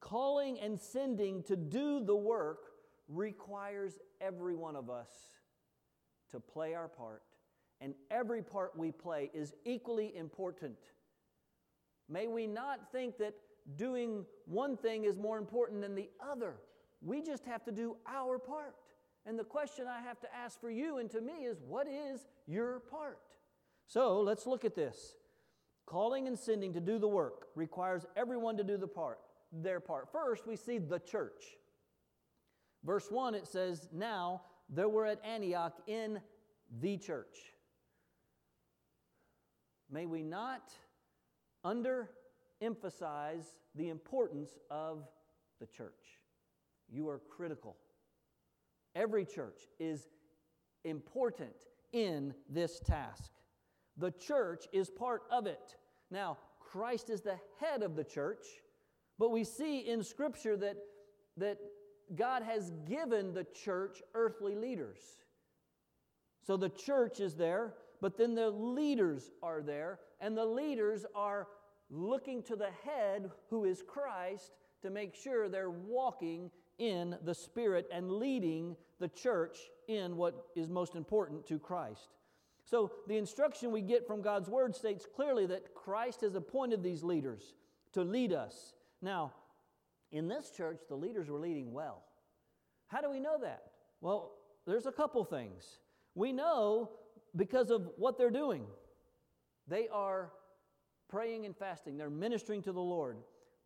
Calling 0.00 0.58
and 0.61 0.80
sending 0.80 1.42
to 1.44 1.56
do 1.56 2.04
the 2.04 2.14
work 2.14 2.58
requires 3.08 3.99
every 4.20 4.54
one 4.54 4.76
of 4.76 4.90
us 4.90 5.11
to 6.30 6.40
play 6.40 6.75
our 6.75 6.88
part 6.88 7.23
and 7.80 7.94
every 8.11 8.42
part 8.42 8.76
we 8.76 8.90
play 8.90 9.30
is 9.34 9.52
equally 9.64 10.16
important. 10.16 10.76
May 12.08 12.26
we 12.26 12.46
not 12.46 12.92
think 12.92 13.18
that 13.18 13.34
doing 13.76 14.25
one 14.46 14.76
thing 14.76 15.04
is 15.04 15.16
more 15.16 15.38
important 15.38 15.80
than 15.80 15.94
the 15.94 16.11
other. 16.20 16.54
We 17.02 17.23
just 17.23 17.44
have 17.46 17.64
to 17.64 17.73
do 17.73 17.96
our 18.06 18.38
part. 18.38 18.75
And 19.26 19.38
the 19.38 19.44
question 19.44 19.87
I 19.87 20.00
have 20.02 20.20
to 20.20 20.34
ask 20.34 20.61
for 20.61 20.70
you 20.70 20.99
and 20.99 21.11
to 21.11 21.20
me 21.20 21.44
is 21.44 21.58
what 21.66 21.87
is 21.87 22.26
your 22.46 22.80
part? 22.80 23.18
So 23.87 24.20
let's 24.20 24.46
look 24.46 24.64
at 24.64 24.75
this. 24.75 25.16
Calling 25.86 26.26
and 26.26 26.38
sending 26.38 26.72
to 26.72 26.80
do 26.80 26.98
the 26.98 27.08
work 27.08 27.48
requires 27.54 28.06
everyone 28.16 28.56
to 28.56 28.64
do 28.64 28.76
the 28.76 28.86
part, 28.86 29.20
their 29.52 29.80
part. 29.80 30.10
First, 30.10 30.46
we 30.46 30.56
see 30.56 30.78
the 30.78 30.98
church. 30.98 31.58
Verse 32.82 33.10
1 33.10 33.34
it 33.34 33.46
says, 33.46 33.88
"Now 33.92 34.44
there 34.68 34.88
were 34.88 35.06
at 35.06 35.24
Antioch 35.24 35.80
in 35.86 36.22
the 36.80 36.96
church." 36.98 37.54
May 39.90 40.06
we 40.06 40.22
not 40.22 40.74
underemphasize 41.64 43.54
the 43.74 43.88
importance 43.90 44.58
of 44.70 45.08
the 45.60 45.66
church. 45.66 46.20
You 46.88 47.08
are 47.08 47.18
critical. 47.18 47.76
Every 48.94 49.24
church 49.24 49.68
is 49.78 50.08
important 50.84 51.68
in 51.92 52.34
this 52.48 52.80
task. 52.80 53.33
The 53.96 54.10
church 54.10 54.66
is 54.72 54.90
part 54.90 55.22
of 55.30 55.46
it. 55.46 55.76
Now, 56.10 56.38
Christ 56.60 57.10
is 57.10 57.20
the 57.20 57.38
head 57.60 57.82
of 57.82 57.96
the 57.96 58.04
church, 58.04 58.44
but 59.18 59.30
we 59.30 59.44
see 59.44 59.80
in 59.80 60.02
Scripture 60.02 60.56
that, 60.56 60.76
that 61.36 61.58
God 62.16 62.42
has 62.42 62.72
given 62.86 63.32
the 63.32 63.44
church 63.44 64.02
earthly 64.14 64.54
leaders. 64.54 64.98
So 66.46 66.56
the 66.56 66.68
church 66.68 67.20
is 67.20 67.36
there, 67.36 67.74
but 68.00 68.18
then 68.18 68.34
the 68.34 68.50
leaders 68.50 69.30
are 69.42 69.62
there, 69.62 70.00
and 70.20 70.36
the 70.36 70.44
leaders 70.44 71.06
are 71.14 71.46
looking 71.90 72.42
to 72.44 72.56
the 72.56 72.70
head, 72.84 73.30
who 73.50 73.64
is 73.64 73.82
Christ, 73.86 74.52
to 74.82 74.90
make 74.90 75.14
sure 75.14 75.48
they're 75.48 75.70
walking 75.70 76.50
in 76.78 77.16
the 77.24 77.34
Spirit 77.34 77.86
and 77.92 78.10
leading 78.10 78.76
the 78.98 79.08
church 79.08 79.56
in 79.88 80.16
what 80.16 80.48
is 80.56 80.68
most 80.68 80.94
important 80.94 81.46
to 81.46 81.58
Christ. 81.58 82.08
So, 82.64 82.92
the 83.06 83.18
instruction 83.18 83.71
we 83.71 83.83
get 83.83 84.06
from 84.06 84.23
God's 84.23 84.49
Word 84.49 84.75
states 84.75 85.06
clearly 85.14 85.47
that 85.47 85.75
Christ 85.75 86.23
has 86.23 86.35
appointed 86.35 86.83
these 86.83 87.02
leaders 87.02 87.54
to 87.92 88.02
lead 88.02 88.33
us. 88.33 88.73
Now, 89.02 89.33
in 90.12 90.28
this 90.28 90.50
church, 90.50 90.80
the 90.88 90.94
leaders 90.94 91.28
were 91.28 91.38
leading 91.38 91.73
well. 91.73 92.02
How 92.88 93.02
do 93.02 93.11
we 93.11 93.21
know 93.21 93.37
that? 93.42 93.64
Well, 94.00 94.33
there's 94.66 94.87
a 94.87 94.92
couple 94.92 95.25
things. 95.25 95.78
We 96.14 96.33
know 96.33 96.90
because 97.37 97.71
of 97.71 97.90
what 97.97 98.16
they're 98.16 98.30
doing. 98.30 98.64
They 99.66 99.88
are 99.88 100.30
praying 101.09 101.47
and 101.47 101.56
fasting, 101.56 101.97
they're 101.97 102.11
ministering 102.11 102.62
to 102.62 102.73
the 102.73 102.80
Lord. 102.80 103.18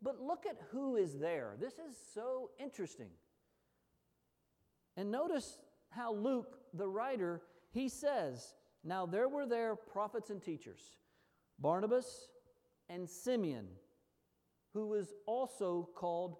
But 0.02 0.20
look 0.20 0.44
at 0.46 0.56
who 0.70 0.96
is 0.96 1.18
there. 1.18 1.54
This 1.60 1.74
is 1.74 1.96
so 2.14 2.50
interesting. 2.58 3.10
And 4.96 5.10
notice 5.10 5.58
how 5.90 6.12
Luke, 6.12 6.58
the 6.74 6.88
writer, 6.88 7.42
he 7.70 7.88
says, 7.88 8.54
Now 8.84 9.06
there 9.06 9.28
were 9.28 9.46
there 9.46 9.76
prophets 9.76 10.30
and 10.30 10.42
teachers, 10.42 10.96
Barnabas 11.58 12.28
and 12.88 13.08
Simeon, 13.08 13.66
who 14.72 14.86
was 14.86 15.12
also 15.26 15.88
called 15.94 16.36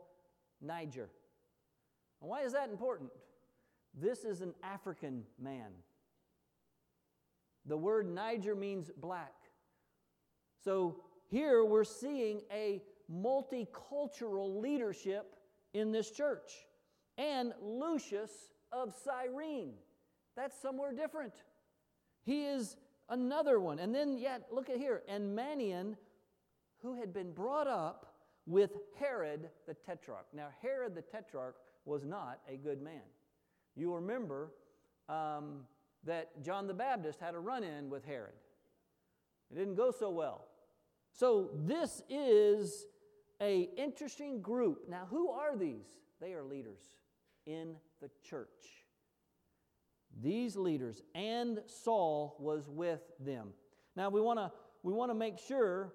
Niger. 0.60 1.10
why 2.20 2.42
is 2.42 2.52
that 2.52 2.70
important? 2.70 3.10
This 3.94 4.24
is 4.24 4.40
an 4.40 4.54
African 4.62 5.24
man. 5.40 5.70
The 7.66 7.76
word 7.76 8.08
Niger 8.08 8.54
means 8.54 8.90
black. 8.96 9.34
So 10.64 11.00
here 11.28 11.64
we're 11.64 11.84
seeing 11.84 12.40
a 12.52 12.82
multicultural 13.12 14.60
leadership 14.60 15.34
in 15.74 15.92
this 15.92 16.10
church. 16.10 16.52
And 17.16 17.52
Lucius 17.62 18.30
of 18.72 18.94
Cyrene. 19.04 19.74
That's 20.36 20.60
somewhere 20.60 20.92
different. 20.92 21.34
He 22.28 22.44
is 22.44 22.76
another 23.08 23.58
one. 23.58 23.78
And 23.78 23.94
then, 23.94 24.18
yet, 24.18 24.48
look 24.52 24.68
at 24.68 24.76
here. 24.76 25.02
And 25.08 25.34
Manaen, 25.36 25.96
who 26.82 27.00
had 27.00 27.14
been 27.14 27.32
brought 27.32 27.66
up 27.66 28.16
with 28.44 28.72
Herod 28.98 29.48
the 29.66 29.72
Tetrarch. 29.72 30.26
Now, 30.34 30.48
Herod 30.60 30.94
the 30.94 31.00
Tetrarch 31.00 31.56
was 31.86 32.04
not 32.04 32.40
a 32.46 32.58
good 32.58 32.82
man. 32.82 33.00
You 33.76 33.94
remember 33.94 34.52
um, 35.08 35.60
that 36.04 36.42
John 36.42 36.66
the 36.66 36.74
Baptist 36.74 37.18
had 37.18 37.34
a 37.34 37.38
run 37.38 37.64
in 37.64 37.88
with 37.88 38.04
Herod. 38.04 38.34
It 39.50 39.54
didn't 39.54 39.76
go 39.76 39.90
so 39.90 40.10
well. 40.10 40.48
So 41.10 41.48
this 41.64 42.02
is 42.10 42.84
a 43.40 43.70
interesting 43.78 44.42
group. 44.42 44.82
Now, 44.86 45.06
who 45.08 45.30
are 45.30 45.56
these? 45.56 45.86
They 46.20 46.34
are 46.34 46.44
leaders 46.44 46.82
in 47.46 47.76
the 48.02 48.10
church. 48.22 48.84
These 50.22 50.56
leaders 50.56 51.02
and 51.14 51.60
Saul 51.66 52.36
was 52.38 52.68
with 52.68 53.00
them. 53.20 53.48
Now 53.96 54.08
we 54.10 54.20
want 54.20 54.38
to 54.38 54.52
we 54.82 54.92
want 54.92 55.10
to 55.10 55.14
make 55.14 55.38
sure 55.38 55.92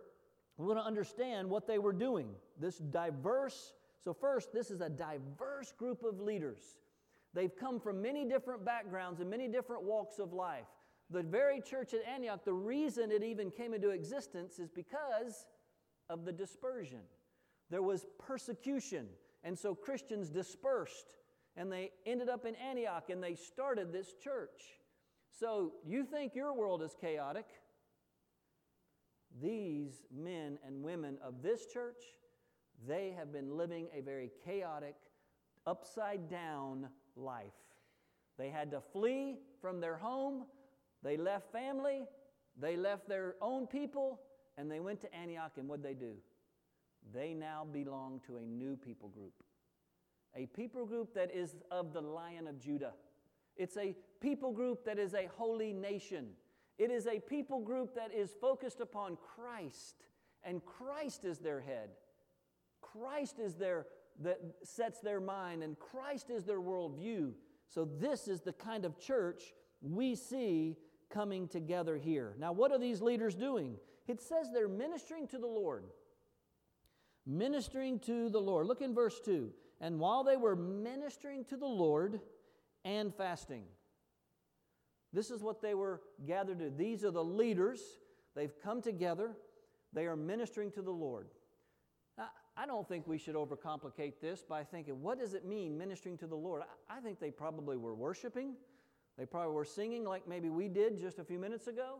we 0.58 0.66
want 0.66 0.80
to 0.80 0.86
understand 0.86 1.50
what 1.50 1.68
they 1.68 1.80
were 1.80 1.94
doing. 1.94 2.30
This 2.60 2.78
diverse 2.78 3.74
so 4.04 4.14
first 4.14 4.54
this 4.54 4.72
is 4.72 4.82
a 4.82 4.90
diverse 4.90 5.74
group 5.78 6.04
of 6.04 6.20
leaders. 6.20 6.62
They've 7.34 7.56
come 7.56 7.80
from 7.80 8.02
many 8.02 8.26
different 8.26 8.64
backgrounds 8.64 9.20
and 9.20 9.30
many 9.30 9.48
different 9.48 9.84
walks 9.84 10.20
of 10.20 10.34
life. 10.34 10.68
The 11.10 11.24
very 11.24 11.62
church 11.62 11.94
at 11.94 12.06
Antioch, 12.08 12.46
the 12.46 12.54
reason 12.54 13.12
it 13.12 13.24
even 13.24 13.52
came 13.52 13.74
into 13.74 13.90
existence 13.90 14.60
is 14.60 14.70
because 14.70 15.46
of 16.10 16.26
the 16.26 16.32
dispersion. 16.32 17.02
There 17.70 17.82
was 17.82 18.06
persecution, 18.20 19.08
and 19.44 19.58
so 19.58 19.74
Christians 19.74 20.30
dispersed 20.30 21.16
and 21.56 21.72
they 21.72 21.92
ended 22.06 22.30
up 22.30 22.46
in 22.46 22.56
Antioch 22.56 23.10
and 23.10 23.24
they 23.24 23.36
started 23.36 23.92
this 23.92 24.14
church. 24.24 24.62
So 25.40 25.74
you 25.86 26.04
think 26.04 26.36
your 26.36 26.54
world 26.54 26.82
is 26.82 26.96
chaotic? 27.00 27.46
These 29.42 30.04
men 30.12 30.58
and 30.66 30.84
women 30.84 31.18
of 31.24 31.42
this 31.42 31.66
church, 31.66 32.02
they 32.88 33.16
have 33.18 33.32
been 33.32 33.58
living 33.58 33.88
a 33.96 34.02
very 34.02 34.32
chaotic, 34.46 34.96
upside 35.66 36.30
down 36.30 36.88
life. 37.16 37.54
They 38.38 38.50
had 38.50 38.72
to 38.72 38.82
flee 38.82 39.38
from 39.62 39.80
their 39.80 39.98
home, 39.98 40.46
they 41.04 41.18
left 41.18 41.52
family, 41.52 42.04
they 42.60 42.76
left 42.76 43.08
their 43.08 43.36
own 43.42 43.68
people, 43.68 44.20
and 44.58 44.70
they 44.70 44.80
went 44.80 45.02
to 45.02 45.16
Antioch, 45.16 45.54
and 45.58 45.68
what 45.68 45.82
they 45.82 45.94
do? 45.94 46.14
They 47.14 47.34
now 47.34 47.66
belong 47.72 48.22
to 48.28 48.38
a 48.38 48.42
new 48.42 48.76
people 48.76 49.10
group 49.10 49.34
a 50.36 50.46
people 50.48 50.86
group 50.86 51.14
that 51.16 51.34
is 51.34 51.56
of 51.72 51.94
the 51.94 52.02
Lion 52.02 52.48
of 52.48 52.60
Judah. 52.60 52.94
It's 53.56 53.78
a 53.78 53.96
people 54.20 54.52
group 54.52 54.86
that 54.86 54.98
is 54.98 55.14
a 55.14 55.30
holy 55.38 55.74
nation. 55.74 56.30
It 56.78 56.90
is 56.90 57.08
a 57.08 57.20
people 57.20 57.62
group 57.62 57.96
that 57.96 58.14
is 58.14 58.32
focused 58.42 58.82
upon 58.82 59.18
Christ, 59.36 59.96
and 60.44 60.66
Christ 60.66 61.24
is 61.24 61.38
their 61.38 61.62
head. 61.62 61.90
Christ 62.82 63.40
is 63.40 63.56
their 63.56 63.86
that 64.22 64.40
sets 64.64 65.00
their 65.00 65.20
mind, 65.20 65.64
and 65.64 65.78
Christ 65.80 66.30
is 66.30 66.44
their 66.44 66.62
worldview. 66.62 67.32
So 67.68 67.88
this 68.00 68.28
is 68.28 68.42
the 68.42 68.54
kind 68.54 68.86
of 68.86 69.00
church 69.00 69.54
we 69.82 70.16
see 70.16 70.78
coming 71.10 71.48
together 71.48 71.98
here. 71.98 72.36
Now, 72.40 72.52
what 72.52 72.72
are 72.72 72.80
these 72.80 73.02
leaders 73.02 73.36
doing? 73.36 73.78
It 74.08 74.22
says 74.22 74.50
they're 74.54 74.68
ministering 74.68 75.28
to 75.30 75.38
the 75.38 75.48
Lord. 75.48 75.86
Ministering 77.26 78.00
to 78.02 78.30
the 78.30 78.40
Lord. 78.40 78.68
Look 78.68 78.82
in 78.82 78.94
verse 78.94 79.20
2. 79.24 79.52
And 79.82 80.00
while 80.00 80.24
they 80.24 80.38
were 80.38 80.56
ministering 80.56 81.44
to 81.46 81.58
the 81.58 81.66
Lord 81.66 82.20
and 82.86 83.14
fasting, 83.14 83.64
this 85.12 85.30
is 85.30 85.44
what 85.44 85.62
they 85.62 85.74
were 85.74 86.02
gathered 86.26 86.60
to. 86.60 86.70
These 86.70 87.04
are 87.04 87.12
the 87.12 87.24
leaders. 87.24 87.82
They've 88.36 88.54
come 88.64 88.82
together. 88.82 89.38
They 89.94 90.08
are 90.08 90.16
ministering 90.16 90.72
to 90.72 90.82
the 90.82 90.92
Lord. 90.92 91.28
Now, 92.18 92.30
I 92.58 92.66
don't 92.66 92.88
think 92.88 93.08
we 93.08 93.18
should 93.18 93.36
overcomplicate 93.36 94.14
this 94.22 94.44
by 94.44 94.64
thinking, 94.64 95.02
what 95.02 95.20
does 95.20 95.34
it 95.34 95.46
mean 95.46 95.78
ministering 95.78 96.18
to 96.20 96.28
the 96.28 96.36
Lord? 96.36 96.64
I 96.90 97.00
think 97.00 97.20
they 97.20 97.32
probably 97.32 97.78
were 97.78 97.96
worshiping. 97.96 98.56
They 99.18 99.26
probably 99.26 99.54
were 99.54 99.66
singing 99.66 100.04
like 100.04 100.28
maybe 100.28 100.50
we 100.50 100.68
did 100.68 101.00
just 101.00 101.20
a 101.20 101.24
few 101.24 101.38
minutes 101.38 101.68
ago. 101.68 102.00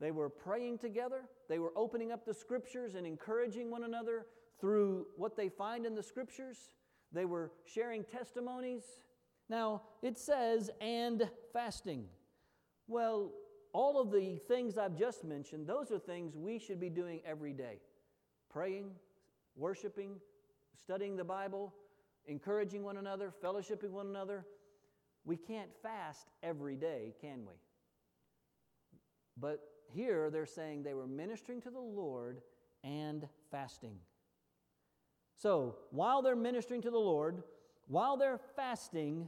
They 0.00 0.10
were 0.10 0.28
praying 0.28 0.78
together. 0.78 1.22
They 1.48 1.58
were 1.58 1.72
opening 1.76 2.12
up 2.12 2.24
the 2.24 2.34
scriptures 2.34 2.94
and 2.94 3.06
encouraging 3.06 3.70
one 3.70 3.84
another 3.84 4.26
through 4.60 5.06
what 5.16 5.36
they 5.36 5.48
find 5.48 5.86
in 5.86 5.94
the 5.94 6.02
scriptures. 6.02 6.70
They 7.12 7.24
were 7.24 7.50
sharing 7.64 8.04
testimonies. 8.04 8.84
Now, 9.48 9.82
it 10.02 10.16
says, 10.18 10.70
and 10.80 11.28
fasting. 11.52 12.06
Well, 12.86 13.32
all 13.72 14.00
of 14.00 14.10
the 14.10 14.36
things 14.48 14.78
I've 14.78 14.96
just 14.96 15.24
mentioned, 15.24 15.66
those 15.66 15.90
are 15.90 15.98
things 15.98 16.36
we 16.36 16.58
should 16.58 16.80
be 16.80 16.90
doing 16.90 17.20
every 17.24 17.52
day 17.52 17.78
praying, 18.48 18.90
worshiping, 19.54 20.16
studying 20.82 21.16
the 21.16 21.24
Bible, 21.24 21.72
encouraging 22.26 22.82
one 22.82 22.96
another, 22.96 23.32
fellowshipping 23.42 23.90
one 23.90 24.08
another. 24.08 24.44
We 25.24 25.36
can't 25.36 25.70
fast 25.82 26.26
every 26.42 26.74
day, 26.74 27.14
can 27.20 27.46
we? 27.46 27.54
But 29.36 29.60
here 29.92 30.30
they're 30.30 30.46
saying 30.46 30.82
they 30.82 30.94
were 30.94 31.06
ministering 31.06 31.60
to 31.62 31.70
the 31.70 31.80
Lord 31.80 32.40
and 32.82 33.28
fasting. 33.50 33.96
So 35.40 35.76
while 35.90 36.20
they're 36.20 36.36
ministering 36.36 36.82
to 36.82 36.90
the 36.90 36.98
Lord, 36.98 37.42
while 37.88 38.18
they're 38.18 38.40
fasting, 38.56 39.26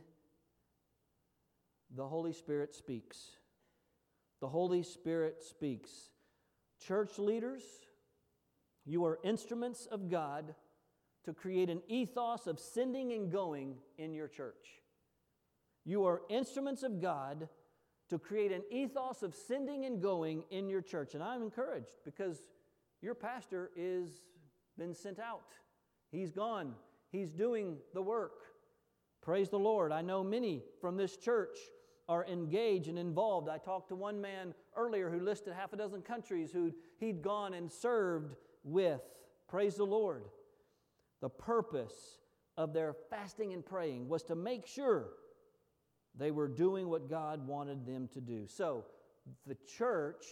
the 1.96 2.06
Holy 2.06 2.34
Spirit 2.34 2.74
speaks. 2.74 3.36
The 4.40 4.48
Holy 4.48 4.82
Spirit 4.82 5.42
speaks. 5.42 5.90
Church 6.86 7.18
leaders, 7.18 7.62
you 8.84 9.06
are 9.06 9.20
instruments 9.24 9.86
of 9.86 10.10
God 10.10 10.54
to 11.24 11.32
create 11.32 11.70
an 11.70 11.80
ethos 11.88 12.46
of 12.46 12.60
sending 12.60 13.14
and 13.14 13.32
going 13.32 13.76
in 13.96 14.12
your 14.12 14.28
church. 14.28 14.82
You 15.86 16.04
are 16.04 16.20
instruments 16.28 16.82
of 16.82 17.00
God 17.00 17.48
to 18.10 18.18
create 18.18 18.52
an 18.52 18.64
ethos 18.70 19.22
of 19.22 19.34
sending 19.34 19.86
and 19.86 20.02
going 20.02 20.44
in 20.50 20.68
your 20.68 20.82
church. 20.82 21.14
And 21.14 21.22
I'm 21.22 21.42
encouraged 21.42 21.94
because 22.04 22.42
your 23.00 23.14
pastor 23.14 23.70
is 23.74 24.10
been 24.76 24.94
sent 24.94 25.18
out. 25.18 25.54
He's 26.12 26.30
gone, 26.30 26.74
he's 27.10 27.32
doing 27.32 27.78
the 27.94 28.02
work. 28.02 28.42
Praise 29.22 29.48
the 29.48 29.58
Lord. 29.58 29.92
I 29.92 30.02
know 30.02 30.22
many 30.22 30.62
from 30.80 30.96
this 30.96 31.16
church 31.16 31.56
are 32.08 32.26
engaged 32.26 32.88
and 32.88 32.98
involved. 32.98 33.48
I 33.48 33.56
talked 33.56 33.88
to 33.88 33.94
one 33.96 34.20
man 34.20 34.52
earlier 34.76 35.08
who 35.08 35.20
listed 35.20 35.54
half 35.54 35.72
a 35.72 35.76
dozen 35.76 36.02
countries 36.02 36.52
who 36.52 36.72
he'd 37.00 37.22
gone 37.22 37.54
and 37.54 37.72
served 37.72 38.34
with. 38.62 39.00
Praise 39.48 39.76
the 39.76 39.86
Lord. 39.86 40.24
The 41.22 41.30
purpose 41.30 42.18
of 42.58 42.74
their 42.74 42.94
fasting 43.08 43.54
and 43.54 43.64
praying 43.64 44.08
was 44.08 44.22
to 44.24 44.34
make 44.34 44.66
sure 44.66 45.06
they 46.14 46.30
were 46.30 46.48
doing 46.48 46.88
what 46.88 47.08
God 47.08 47.46
wanted 47.46 47.86
them 47.86 48.08
to 48.12 48.20
do. 48.20 48.46
So 48.46 48.84
the 49.46 49.56
church 49.78 50.26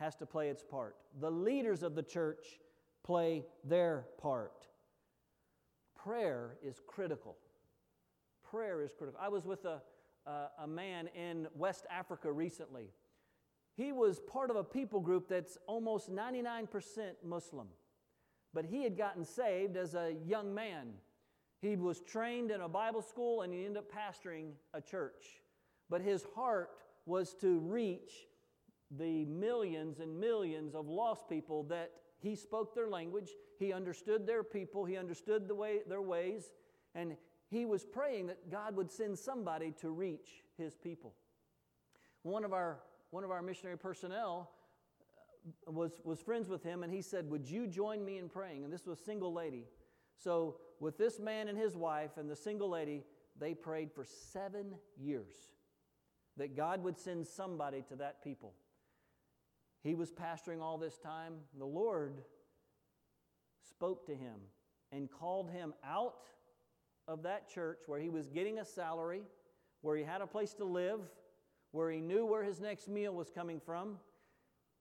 has 0.00 0.16
to 0.16 0.26
play 0.26 0.48
its 0.48 0.64
part. 0.64 0.96
The 1.20 1.30
leaders 1.30 1.84
of 1.84 1.94
the 1.94 2.02
church 2.02 2.44
play 3.04 3.44
their 3.62 4.06
part 4.20 4.66
prayer 6.04 6.56
is 6.62 6.80
critical. 6.86 7.36
Prayer 8.50 8.82
is 8.82 8.92
critical. 8.96 9.20
I 9.22 9.28
was 9.28 9.44
with 9.44 9.64
a, 9.64 9.80
a 10.62 10.66
man 10.66 11.08
in 11.14 11.46
West 11.54 11.86
Africa 11.90 12.30
recently. 12.30 12.88
He 13.76 13.92
was 13.92 14.20
part 14.20 14.50
of 14.50 14.56
a 14.56 14.64
people 14.64 15.00
group 15.00 15.28
that's 15.28 15.56
almost 15.66 16.10
99% 16.10 16.68
Muslim, 17.24 17.68
but 18.52 18.64
he 18.64 18.82
had 18.82 18.96
gotten 18.96 19.24
saved 19.24 19.76
as 19.76 19.94
a 19.94 20.14
young 20.26 20.54
man. 20.54 20.88
He 21.62 21.76
was 21.76 22.00
trained 22.00 22.50
in 22.50 22.60
a 22.60 22.68
Bible 22.68 23.02
school 23.02 23.42
and 23.42 23.52
he 23.52 23.64
ended 23.64 23.78
up 23.78 23.92
pastoring 23.92 24.52
a 24.74 24.80
church. 24.80 25.24
But 25.88 26.00
his 26.00 26.26
heart 26.34 26.70
was 27.06 27.34
to 27.40 27.58
reach 27.58 28.12
the 28.90 29.24
millions 29.26 30.00
and 30.00 30.18
millions 30.18 30.74
of 30.74 30.88
lost 30.88 31.28
people 31.28 31.62
that 31.64 31.90
he 32.20 32.36
spoke 32.36 32.74
their 32.74 32.88
language, 32.88 33.30
he 33.58 33.72
understood 33.72 34.26
their 34.26 34.42
people, 34.42 34.84
he 34.84 34.96
understood 34.96 35.48
the 35.48 35.54
way, 35.54 35.80
their 35.88 36.02
ways, 36.02 36.52
and 36.94 37.16
he 37.48 37.66
was 37.66 37.84
praying 37.84 38.26
that 38.28 38.50
God 38.50 38.76
would 38.76 38.90
send 38.90 39.18
somebody 39.18 39.72
to 39.80 39.90
reach 39.90 40.42
his 40.56 40.76
people. 40.76 41.14
One 42.22 42.44
of 42.44 42.52
our 42.52 42.80
one 43.10 43.24
of 43.24 43.30
our 43.30 43.42
missionary 43.42 43.76
personnel 43.76 44.50
uh, 45.66 45.72
was, 45.72 46.00
was 46.04 46.20
friends 46.20 46.48
with 46.48 46.62
him, 46.62 46.82
and 46.82 46.92
he 46.92 47.02
said, 47.02 47.28
Would 47.30 47.48
you 47.48 47.66
join 47.66 48.04
me 48.04 48.18
in 48.18 48.28
praying? 48.28 48.64
And 48.64 48.72
this 48.72 48.86
was 48.86 49.00
a 49.00 49.02
single 49.02 49.32
lady. 49.32 49.64
So, 50.16 50.56
with 50.78 50.96
this 50.96 51.18
man 51.18 51.48
and 51.48 51.58
his 51.58 51.76
wife 51.76 52.16
and 52.16 52.30
the 52.30 52.36
single 52.36 52.70
lady, 52.70 53.04
they 53.38 53.54
prayed 53.54 53.90
for 53.92 54.04
seven 54.04 54.74
years 54.96 55.34
that 56.36 56.56
God 56.56 56.82
would 56.84 56.98
send 56.98 57.26
somebody 57.26 57.82
to 57.88 57.96
that 57.96 58.22
people. 58.22 58.54
He 59.82 59.94
was 59.94 60.10
pastoring 60.10 60.60
all 60.60 60.78
this 60.78 60.98
time. 60.98 61.34
The 61.58 61.64
Lord 61.64 62.22
spoke 63.68 64.06
to 64.06 64.14
him 64.14 64.36
and 64.92 65.10
called 65.10 65.50
him 65.50 65.72
out 65.84 66.26
of 67.08 67.22
that 67.22 67.48
church 67.48 67.80
where 67.86 68.00
he 68.00 68.10
was 68.10 68.28
getting 68.28 68.58
a 68.58 68.64
salary, 68.64 69.22
where 69.80 69.96
he 69.96 70.04
had 70.04 70.20
a 70.20 70.26
place 70.26 70.52
to 70.54 70.64
live, 70.64 71.00
where 71.72 71.90
he 71.90 72.00
knew 72.00 72.26
where 72.26 72.44
his 72.44 72.60
next 72.60 72.88
meal 72.88 73.14
was 73.14 73.30
coming 73.30 73.60
from. 73.60 73.96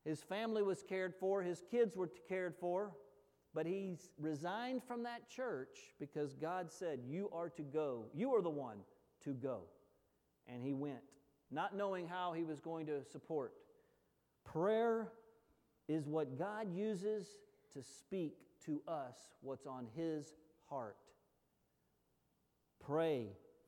His 0.05 0.21
family 0.21 0.63
was 0.63 0.83
cared 0.83 1.13
for, 1.15 1.41
his 1.41 1.63
kids 1.69 1.95
were 1.95 2.09
cared 2.27 2.55
for, 2.59 2.91
but 3.53 3.65
he 3.65 3.97
resigned 4.19 4.83
from 4.83 5.03
that 5.03 5.29
church 5.29 5.77
because 5.99 6.35
God 6.35 6.71
said, 6.71 6.99
You 7.07 7.29
are 7.33 7.49
to 7.49 7.63
go. 7.63 8.05
You 8.13 8.33
are 8.35 8.41
the 8.41 8.49
one 8.49 8.77
to 9.23 9.31
go. 9.31 9.61
And 10.47 10.63
he 10.63 10.73
went, 10.73 11.01
not 11.51 11.75
knowing 11.75 12.07
how 12.07 12.33
he 12.33 12.43
was 12.43 12.59
going 12.59 12.85
to 12.87 13.03
support. 13.11 13.53
Prayer 14.43 15.11
is 15.87 16.07
what 16.07 16.37
God 16.37 16.73
uses 16.73 17.27
to 17.73 17.83
speak 17.83 18.35
to 18.65 18.81
us 18.87 19.15
what's 19.41 19.65
on 19.65 19.87
his 19.95 20.33
heart. 20.69 20.97
Pray, 22.79 23.27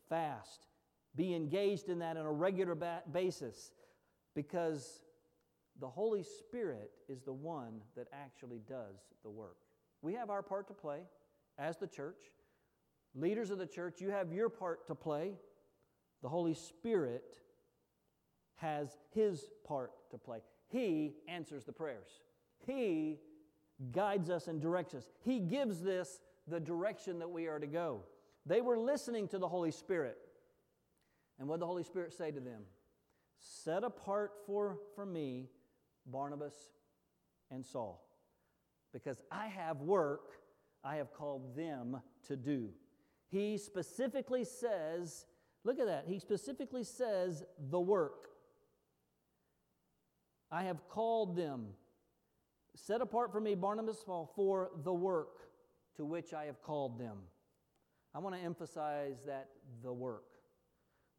fast, 0.09 0.67
be 1.15 1.35
engaged 1.35 1.89
in 1.89 1.99
that 1.99 2.17
on 2.17 2.25
a 2.25 2.31
regular 2.31 2.75
ba- 2.75 3.03
basis 3.11 3.71
because 4.35 5.01
the 5.79 5.87
Holy 5.87 6.23
Spirit 6.23 6.91
is 7.09 7.21
the 7.21 7.33
one 7.33 7.81
that 7.95 8.07
actually 8.13 8.61
does 8.67 8.97
the 9.23 9.29
work. 9.29 9.57
We 10.01 10.13
have 10.13 10.29
our 10.29 10.41
part 10.41 10.67
to 10.67 10.73
play 10.73 11.01
as 11.57 11.77
the 11.77 11.87
church. 11.87 12.21
Leaders 13.13 13.51
of 13.51 13.57
the 13.57 13.67
church, 13.67 13.99
you 13.99 14.09
have 14.09 14.31
your 14.31 14.49
part 14.49 14.87
to 14.87 14.95
play. 14.95 15.33
The 16.21 16.29
Holy 16.29 16.53
Spirit 16.53 17.37
has 18.55 18.95
his 19.13 19.49
part 19.65 19.91
to 20.11 20.17
play. 20.17 20.39
He 20.71 21.13
answers 21.27 21.65
the 21.65 21.73
prayers. 21.73 22.07
He 22.65 23.19
guides 23.91 24.29
us 24.29 24.47
and 24.47 24.61
directs 24.61 24.93
us. 24.93 25.05
He 25.21 25.39
gives 25.39 25.81
this 25.81 26.21
the 26.47 26.59
direction 26.59 27.19
that 27.19 27.29
we 27.29 27.47
are 27.47 27.59
to 27.59 27.67
go. 27.67 28.03
They 28.45 28.61
were 28.61 28.77
listening 28.77 29.27
to 29.29 29.37
the 29.37 29.47
Holy 29.47 29.71
Spirit. 29.71 30.17
And 31.39 31.47
what 31.47 31.55
did 31.55 31.61
the 31.61 31.67
Holy 31.67 31.83
Spirit 31.83 32.13
say 32.13 32.31
to 32.31 32.39
them? 32.39 32.61
Set 33.39 33.83
apart 33.83 34.33
for, 34.45 34.77
for 34.95 35.05
me 35.05 35.49
Barnabas 36.05 36.53
and 37.49 37.65
Saul, 37.65 38.03
because 38.93 39.21
I 39.31 39.47
have 39.47 39.81
work 39.81 40.41
I 40.83 40.95
have 40.95 41.13
called 41.13 41.55
them 41.55 42.01
to 42.27 42.35
do. 42.35 42.69
He 43.29 43.57
specifically 43.57 44.43
says, 44.43 45.25
look 45.63 45.79
at 45.79 45.85
that, 45.85 46.05
he 46.07 46.19
specifically 46.19 46.83
says 46.83 47.43
the 47.69 47.79
work. 47.79 48.29
I 50.51 50.63
have 50.63 50.87
called 50.89 51.35
them. 51.35 51.67
Set 52.75 53.01
apart 53.01 53.31
for 53.31 53.39
me 53.39 53.55
Barnabas 53.55 54.03
Saul 54.05 54.31
for 54.35 54.71
the 54.83 54.93
work 54.93 55.49
to 55.95 56.05
which 56.05 56.33
I 56.33 56.45
have 56.45 56.61
called 56.61 56.99
them. 56.99 57.17
I 58.13 58.19
want 58.19 58.35
to 58.35 58.41
emphasize 58.41 59.17
that 59.25 59.49
the 59.83 59.93
work. 59.93 60.25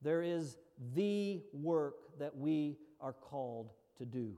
There 0.03 0.23
is 0.23 0.59
the 0.95 1.43
work 1.53 2.19
that 2.19 2.37
we 2.37 2.77
are 3.01 3.13
called 3.13 3.71
to 3.99 4.05
do. 4.05 4.35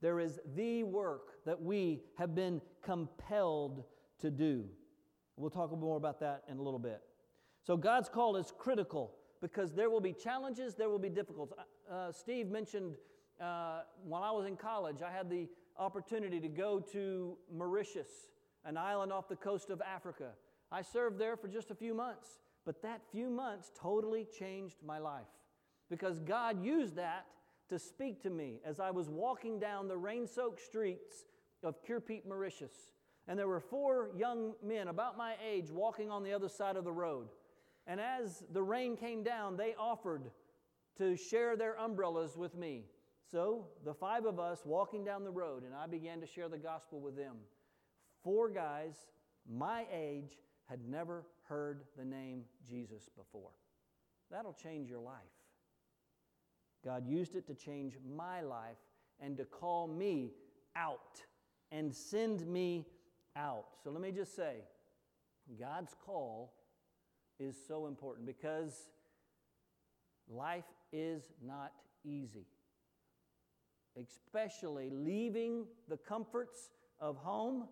There 0.00 0.20
is 0.20 0.40
the 0.54 0.84
work 0.84 1.44
that 1.44 1.60
we 1.60 2.02
have 2.16 2.34
been 2.34 2.60
compelled 2.82 3.84
to 4.20 4.30
do. 4.30 4.64
We'll 5.36 5.50
talk 5.50 5.76
more 5.78 5.96
about 5.96 6.20
that 6.20 6.44
in 6.48 6.58
a 6.58 6.62
little 6.62 6.78
bit. 6.78 7.00
So, 7.62 7.76
God's 7.76 8.08
call 8.08 8.36
is 8.36 8.52
critical 8.56 9.14
because 9.40 9.72
there 9.72 9.90
will 9.90 10.00
be 10.00 10.12
challenges, 10.12 10.74
there 10.74 10.88
will 10.88 10.98
be 10.98 11.08
difficulties. 11.08 11.56
Uh, 11.90 12.10
Steve 12.10 12.48
mentioned 12.48 12.96
uh, 13.40 13.80
while 14.04 14.22
I 14.22 14.30
was 14.30 14.46
in 14.46 14.56
college, 14.56 15.02
I 15.02 15.10
had 15.10 15.30
the 15.30 15.48
opportunity 15.78 16.40
to 16.40 16.48
go 16.48 16.80
to 16.92 17.36
Mauritius, 17.54 18.08
an 18.64 18.76
island 18.76 19.12
off 19.12 19.28
the 19.28 19.36
coast 19.36 19.70
of 19.70 19.80
Africa. 19.80 20.30
I 20.70 20.82
served 20.82 21.18
there 21.18 21.36
for 21.36 21.48
just 21.48 21.70
a 21.70 21.74
few 21.74 21.94
months. 21.94 22.40
But 22.68 22.82
that 22.82 23.00
few 23.10 23.30
months 23.30 23.70
totally 23.80 24.26
changed 24.38 24.76
my 24.84 24.98
life 24.98 25.24
because 25.88 26.18
God 26.18 26.62
used 26.62 26.96
that 26.96 27.24
to 27.70 27.78
speak 27.78 28.22
to 28.24 28.28
me 28.28 28.60
as 28.62 28.78
I 28.78 28.90
was 28.90 29.08
walking 29.08 29.58
down 29.58 29.88
the 29.88 29.96
rain 29.96 30.26
soaked 30.26 30.60
streets 30.60 31.24
of 31.62 31.82
Curepipe, 31.82 32.26
Mauritius. 32.26 32.92
And 33.26 33.38
there 33.38 33.48
were 33.48 33.60
four 33.60 34.10
young 34.14 34.52
men 34.62 34.88
about 34.88 35.16
my 35.16 35.34
age 35.42 35.70
walking 35.70 36.10
on 36.10 36.22
the 36.22 36.34
other 36.34 36.50
side 36.50 36.76
of 36.76 36.84
the 36.84 36.92
road. 36.92 37.28
And 37.86 38.00
as 38.02 38.44
the 38.52 38.62
rain 38.62 38.98
came 38.98 39.22
down, 39.22 39.56
they 39.56 39.74
offered 39.78 40.30
to 40.98 41.16
share 41.16 41.56
their 41.56 41.74
umbrellas 41.80 42.36
with 42.36 42.54
me. 42.54 42.84
So 43.30 43.66
the 43.84 43.94
five 43.94 44.24
of 44.24 44.38
us 44.38 44.62
walking 44.64 45.04
down 45.04 45.24
the 45.24 45.30
road, 45.30 45.64
and 45.64 45.74
I 45.74 45.86
began 45.86 46.20
to 46.20 46.26
share 46.26 46.48
the 46.48 46.58
gospel 46.58 47.00
with 47.00 47.16
them. 47.16 47.36
Four 48.24 48.48
guys, 48.48 48.94
my 49.48 49.84
age, 49.92 50.38
had 50.68 50.80
never 50.88 51.24
heard 51.48 51.82
the 51.96 52.04
name 52.04 52.44
Jesus 52.66 53.08
before. 53.16 53.50
That'll 54.30 54.52
change 54.52 54.90
your 54.90 55.00
life. 55.00 55.14
God 56.84 57.06
used 57.06 57.34
it 57.34 57.46
to 57.48 57.54
change 57.54 57.96
my 58.16 58.40
life 58.40 58.76
and 59.20 59.36
to 59.36 59.44
call 59.44 59.88
me 59.88 60.32
out 60.76 61.22
and 61.72 61.94
send 61.94 62.46
me 62.46 62.86
out. 63.36 63.66
So 63.82 63.90
let 63.90 64.00
me 64.00 64.12
just 64.12 64.36
say 64.36 64.56
God's 65.58 65.94
call 66.04 66.54
is 67.38 67.56
so 67.66 67.86
important 67.86 68.26
because 68.26 68.88
life 70.28 70.64
is 70.92 71.22
not 71.44 71.72
easy, 72.04 72.46
especially 74.00 74.90
leaving 74.90 75.66
the 75.88 75.96
comforts 75.96 76.70
of 77.00 77.16
home, 77.16 77.68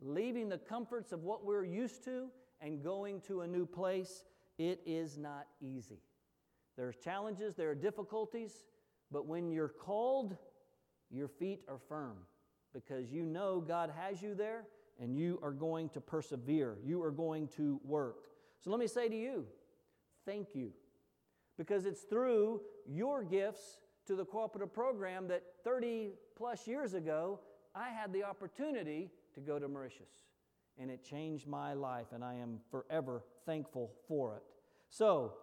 leaving 0.00 0.48
the 0.48 0.58
comforts 0.58 1.12
of 1.12 1.22
what 1.22 1.44
we're 1.44 1.64
used 1.64 2.04
to, 2.04 2.28
and 2.60 2.82
going 2.82 3.20
to 3.22 3.40
a 3.40 3.46
new 3.46 3.64
place, 3.64 4.24
it 4.58 4.80
is 4.84 5.16
not 5.16 5.46
easy. 5.60 6.00
There 6.76 6.88
are 6.88 6.92
challenges, 6.92 7.56
there 7.56 7.70
are 7.70 7.74
difficulties, 7.74 8.64
but 9.10 9.26
when 9.26 9.50
you're 9.50 9.68
called, 9.68 10.36
your 11.10 11.28
feet 11.28 11.62
are 11.68 11.78
firm 11.88 12.16
because 12.72 13.10
you 13.10 13.24
know 13.24 13.60
God 13.60 13.92
has 13.96 14.22
you 14.22 14.34
there 14.34 14.64
and 15.00 15.16
you 15.16 15.38
are 15.42 15.52
going 15.52 15.88
to 15.90 16.00
persevere. 16.00 16.76
You 16.84 17.02
are 17.02 17.10
going 17.10 17.48
to 17.56 17.80
work. 17.84 18.28
So 18.62 18.70
let 18.70 18.78
me 18.78 18.86
say 18.86 19.08
to 19.08 19.16
you, 19.16 19.46
thank 20.26 20.54
you. 20.54 20.72
Because 21.56 21.86
it's 21.86 22.02
through 22.02 22.60
your 22.86 23.24
gifts 23.24 23.78
to 24.06 24.16
the 24.16 24.24
cooperative 24.24 24.72
program 24.72 25.28
that 25.28 25.42
30 25.64 26.10
plus 26.36 26.66
years 26.66 26.94
ago, 26.94 27.40
I 27.74 27.90
had 27.90 28.12
the 28.12 28.24
opportunity 28.24 29.10
to 29.34 29.40
go 29.40 29.58
to 29.58 29.68
Mauritius 29.68 30.08
and 30.78 30.90
it 30.90 31.04
changed 31.04 31.46
my 31.46 31.74
life, 31.74 32.06
and 32.12 32.24
I 32.24 32.34
am 32.34 32.58
forever 32.70 33.22
thankful 33.44 33.92
for 34.08 34.36
it. 34.36 34.42
So, 34.88 35.34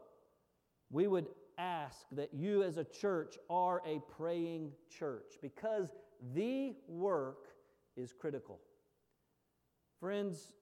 we 0.90 1.08
would 1.08 1.28
ask 1.58 2.06
that 2.12 2.34
you 2.34 2.64
as 2.64 2.78
a 2.78 2.84
church 2.84 3.38
are 3.50 3.82
a 3.86 4.02
praying 4.18 4.72
church 4.90 5.36
because 5.42 5.90
the 6.34 6.74
work 6.88 7.50
is 7.96 8.14
critical. 8.14 8.60
Friends, 10.00 10.54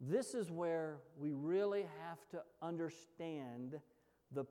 this 0.00 0.34
is 0.34 0.50
where 0.50 0.98
we 1.18 1.32
really 1.32 1.86
have 2.06 2.26
to 2.30 2.42
understand 2.62 3.78
the, 4.32 4.44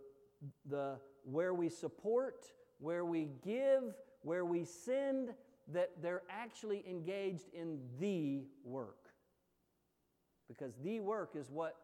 the, 0.66 1.00
where 1.24 1.54
we 1.54 1.70
support, 1.70 2.46
where 2.80 3.06
we 3.06 3.30
give, 3.44 3.84
where 4.22 4.46
we 4.46 4.66
send, 4.66 5.30
that 5.72 5.92
they're 6.02 6.24
actually 6.30 6.84
engaged 6.90 7.54
in 7.54 7.80
the 8.00 8.44
work 8.64 9.10
because 10.50 10.74
the 10.84 11.00
work 11.00 11.36
is 11.36 11.50
what 11.50 11.76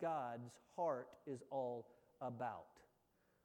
God's 0.00 0.52
heart 0.76 1.08
is 1.26 1.42
all 1.50 1.88
about. 2.20 2.66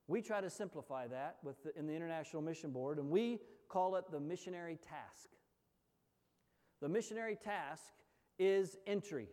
We 0.08 0.22
try 0.22 0.40
to 0.40 0.50
simplify 0.50 1.08
that 1.08 1.38
with 1.44 1.62
the, 1.64 1.78
in 1.78 1.88
the 1.88 1.94
International 1.94 2.42
Mission 2.42 2.72
Board, 2.72 3.00
and 3.00 3.10
we 3.10 3.40
call 3.68 3.96
it 3.98 4.06
the 4.12 4.20
missionary 4.20 4.78
task. 4.78 5.28
The 6.82 6.88
missionary 6.88 7.36
task 7.36 7.84
is 8.40 8.78
entry. 8.86 9.28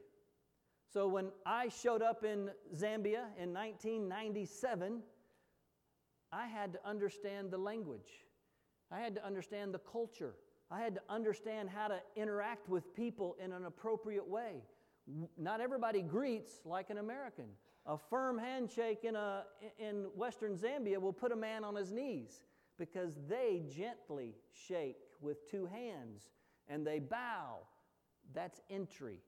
So 0.92 1.06
when 1.06 1.28
I 1.44 1.68
showed 1.68 2.02
up 2.02 2.24
in 2.24 2.50
Zambia 2.74 3.26
in 3.38 3.52
1997, 3.52 5.02
I 6.34 6.46
had 6.46 6.72
to 6.72 6.80
understand 6.84 7.50
the 7.50 7.58
language. 7.58 8.10
I 8.90 8.98
had 8.98 9.14
to 9.14 9.24
understand 9.24 9.72
the 9.72 9.78
culture. 9.78 10.34
I 10.70 10.80
had 10.80 10.94
to 10.96 11.00
understand 11.08 11.68
how 11.70 11.88
to 11.88 12.00
interact 12.16 12.68
with 12.68 12.94
people 12.94 13.36
in 13.42 13.52
an 13.52 13.64
appropriate 13.66 14.26
way 14.26 14.62
not 15.38 15.60
everybody 15.60 16.02
greets 16.02 16.60
like 16.64 16.90
an 16.90 16.98
American. 16.98 17.46
A 17.86 17.98
firm 17.98 18.38
handshake 18.38 19.04
in, 19.04 19.14
a, 19.14 19.44
in 19.78 20.06
Western 20.16 20.56
Zambia 20.56 20.98
will 20.98 21.12
put 21.12 21.32
a 21.32 21.36
man 21.36 21.64
on 21.64 21.74
his 21.74 21.92
knees. 21.92 22.44
because 22.76 23.12
they 23.28 23.62
gently 23.68 24.34
shake 24.66 24.96
with 25.20 25.48
two 25.48 25.66
hands 25.66 26.30
and 26.68 26.86
they 26.86 26.98
bow. 26.98 27.58
That's 28.32 28.60
entry. 28.70 29.20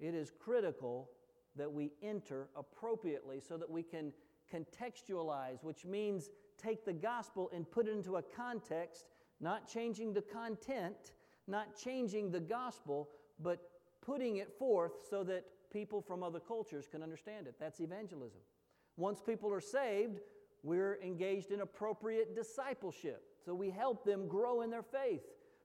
It 0.00 0.14
is 0.14 0.32
critical 0.38 1.08
that 1.56 1.72
we 1.72 1.92
enter 2.02 2.48
appropriately 2.56 3.40
so 3.40 3.56
that 3.56 3.70
we 3.70 3.82
can 3.82 4.12
contextualize, 4.52 5.62
which 5.62 5.84
means 5.84 6.30
take 6.62 6.84
the 6.84 6.92
gospel 6.92 7.50
and 7.54 7.70
put 7.70 7.86
it 7.86 7.92
into 7.92 8.16
a 8.16 8.22
context, 8.22 9.06
not 9.40 9.68
changing 9.68 10.12
the 10.12 10.22
content, 10.22 11.12
not 11.46 11.76
changing 11.76 12.30
the 12.30 12.40
gospel, 12.40 13.08
but 13.40 13.70
putting 14.04 14.36
it 14.36 14.52
forth 14.58 14.92
so 15.08 15.22
that 15.24 15.44
people 15.72 16.00
from 16.00 16.22
other 16.22 16.40
cultures 16.40 16.86
can 16.90 17.02
understand 17.02 17.46
it. 17.46 17.54
That's 17.60 17.80
evangelism. 17.80 18.40
Once 18.96 19.20
people 19.20 19.52
are 19.52 19.60
saved, 19.60 20.20
we're 20.62 20.98
engaged 21.02 21.52
in 21.52 21.60
appropriate 21.60 22.34
discipleship. 22.34 23.22
So 23.44 23.54
we 23.54 23.70
help 23.70 24.04
them 24.04 24.26
grow 24.26 24.62
in 24.62 24.70
their 24.70 24.82
faith 24.82 25.22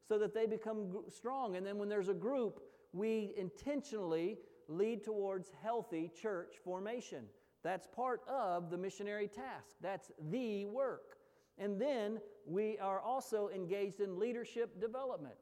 so 0.08 0.20
that 0.20 0.34
they 0.34 0.46
become 0.46 1.04
strong. 1.10 1.56
And 1.56 1.66
then 1.66 1.78
when 1.78 1.90
there's 1.90 2.10
a 2.10 2.14
group, 2.14 2.62
we 2.92 3.34
intentionally 3.38 4.38
lead 4.68 5.04
towards 5.04 5.52
healthy 5.64 6.12
church 6.22 6.56
formation. 6.64 7.26
That's 7.64 7.88
part 7.88 8.22
of 8.28 8.70
the 8.70 8.78
missionary 8.78 9.28
task. 9.28 9.76
That's 9.82 10.12
the 10.30 10.66
work. 10.66 11.18
And 11.58 11.80
then 11.80 12.20
we 12.46 12.78
are 12.80 13.00
also 13.00 13.50
engaged 13.54 14.00
in 14.00 14.20
leadership 14.20 14.82
development. 14.82 15.36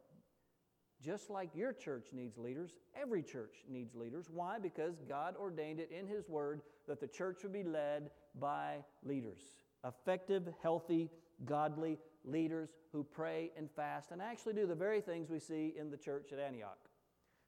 Just 1.04 1.32
like 1.32 1.50
your 1.56 1.74
church 1.74 2.10
needs 2.14 2.38
leaders, 2.38 2.78
every 3.00 3.24
church 3.24 3.64
needs 3.68 3.96
leaders. 3.96 4.30
Why? 4.32 4.60
Because 4.60 5.02
God 5.10 5.36
ordained 5.36 5.80
it 5.80 5.90
in 5.92 6.06
His 6.06 6.30
Word 6.30 6.62
that 6.88 7.00
the 7.00 7.08
church 7.08 7.40
would 7.42 7.54
be 7.54 7.64
led 7.64 8.12
by 8.40 8.78
leaders 9.04 9.42
effective, 9.84 10.48
healthy, 10.62 11.10
godly 11.46 11.98
leaders 12.24 12.70
who 12.92 13.04
pray 13.04 13.52
and 13.58 13.70
fast 13.72 14.12
and 14.12 14.22
actually 14.22 14.54
do 14.54 14.68
the 14.68 14.76
very 14.76 15.02
things 15.02 15.30
we 15.30 15.40
see 15.40 15.74
in 15.76 15.90
the 15.90 15.98
church 15.98 16.32
at 16.32 16.38
Antioch. 16.38 16.78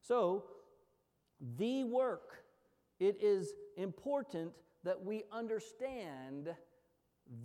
So, 0.02 0.46
the 1.58 1.84
work, 1.84 2.43
it 3.04 3.18
is 3.22 3.54
important 3.76 4.54
that 4.86 5.04
we 5.04 5.24
understand 5.30 6.48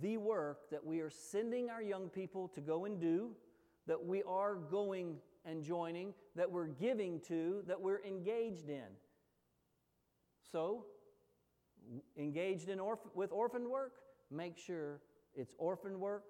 the 0.01 0.15
work 0.15 0.69
that 0.71 0.85
we 0.85 1.01
are 1.01 1.09
sending 1.09 1.69
our 1.69 1.81
young 1.81 2.07
people 2.07 2.47
to 2.49 2.61
go 2.61 2.85
and 2.85 2.99
do, 3.01 3.31
that 3.85 4.01
we 4.01 4.23
are 4.23 4.55
going 4.55 5.17
and 5.43 5.61
joining, 5.63 6.13
that 6.35 6.49
we're 6.49 6.67
giving 6.67 7.19
to, 7.27 7.61
that 7.67 7.79
we're 7.79 8.01
engaged 8.03 8.69
in. 8.69 8.87
So, 10.49 10.85
engaged 12.17 12.69
in 12.69 12.79
orph- 12.79 13.13
with 13.13 13.31
orphan 13.33 13.69
work, 13.69 13.95
make 14.31 14.57
sure 14.57 15.01
it's 15.35 15.55
orphan 15.57 15.99
work, 15.99 16.23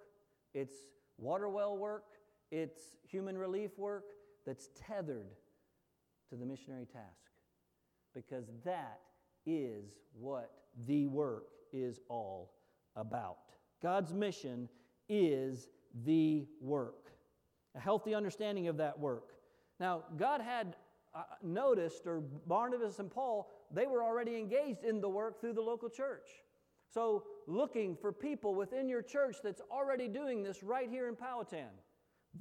it's 0.55 0.73
water 1.19 1.49
well 1.49 1.77
work, 1.77 2.05
it's 2.49 2.95
human 3.07 3.37
relief 3.37 3.77
work 3.77 4.05
that's 4.45 4.69
tethered 4.87 5.29
to 6.29 6.35
the 6.35 6.45
missionary 6.45 6.85
task. 6.85 7.29
Because 8.15 8.45
that 8.65 8.99
is 9.49 9.97
what 10.13 10.51
the 10.87 11.07
work 11.07 11.47
is 11.73 11.99
all 12.09 12.53
about. 12.95 13.37
God's 13.81 14.13
mission 14.13 14.69
is 15.07 15.67
the 16.05 16.45
work 16.61 17.09
a 17.75 17.79
healthy 17.79 18.13
understanding 18.15 18.67
of 18.67 18.77
that 18.77 18.97
work. 18.97 19.33
Now, 19.79 20.03
God 20.17 20.41
had 20.41 20.75
uh, 21.13 21.23
noticed, 21.43 22.05
or 22.05 22.21
Barnabas 22.47 22.99
and 22.99 23.09
Paul, 23.09 23.49
they 23.71 23.87
were 23.87 24.03
already 24.03 24.37
engaged 24.37 24.83
in 24.83 25.01
the 25.01 25.09
work 25.09 25.39
through 25.39 25.53
the 25.53 25.61
local 25.61 25.89
church. 25.89 26.27
So, 26.91 27.23
looking 27.47 27.95
for 27.95 28.11
people 28.11 28.55
within 28.55 28.89
your 28.89 29.01
church 29.01 29.37
that's 29.43 29.61
already 29.71 30.07
doing 30.07 30.43
this 30.43 30.63
right 30.63 30.89
here 30.89 31.07
in 31.07 31.15
Powhatan, 31.15 31.69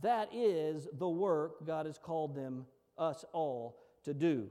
that 0.00 0.30
is 0.32 0.88
the 0.98 1.08
work 1.08 1.66
God 1.66 1.86
has 1.86 1.98
called 1.98 2.34
them, 2.34 2.64
us 2.96 3.24
all, 3.32 3.78
to 4.04 4.14
do. 4.14 4.48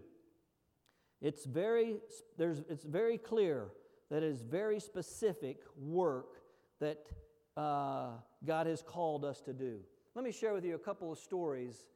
It's 1.22 1.46
very, 1.46 1.98
there's, 2.38 2.64
it's 2.70 2.84
very 2.84 3.18
clear 3.18 3.70
that 4.10 4.24
it 4.24 4.32
is 4.32 4.42
very 4.42 4.80
specific 4.80 5.62
work 5.78 6.42
that 6.80 7.06
uh, 7.56 8.10
God 8.46 8.68
has 8.68 8.82
called 8.82 9.26
us 9.26 9.42
to 9.42 9.54
do. 9.54 9.80
Let 10.16 10.24
me 10.24 10.32
share 10.32 10.54
with 10.54 10.64
you 10.64 10.76
a 10.76 10.80
couple 10.80 11.12
of 11.12 11.18
stories 11.18 11.88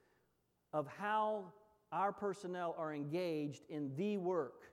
of 0.73 0.88
how 0.88 1.45
our 1.91 2.12
personnel 2.12 2.75
are 2.77 2.93
engaged 2.93 3.63
in 3.69 3.91
the 3.95 4.17
work. 4.17 4.63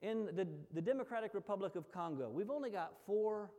In 0.00 0.26
the, 0.26 0.46
the 0.72 0.82
Democratic 0.82 1.34
Republic 1.34 1.74
of 1.74 1.90
Congo, 1.90 2.30
we've 2.30 2.50
only 2.50 2.70
got 2.70 2.92
four 3.06 3.50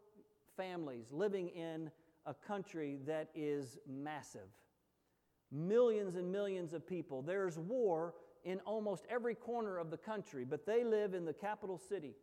families 0.56 1.08
living 1.12 1.50
in 1.50 1.92
a 2.26 2.34
country 2.34 2.98
that 3.06 3.30
is 3.36 3.78
massive. 3.88 4.48
Millions 5.52 6.16
and 6.16 6.32
millions 6.32 6.74
of 6.74 6.88
people. 6.88 7.22
There's 7.22 7.58
war 7.58 8.14
in 8.44 8.60
almost 8.62 9.06
every 9.10 9.36
corner 9.36 9.78
of 9.78 9.90
the 9.90 9.98
country, 9.98 10.46
but 10.46 10.66
they 10.66 10.84
live 10.84 11.14
in 11.14 11.26
the 11.26 11.34
capital 11.34 11.78
city. 11.78 12.16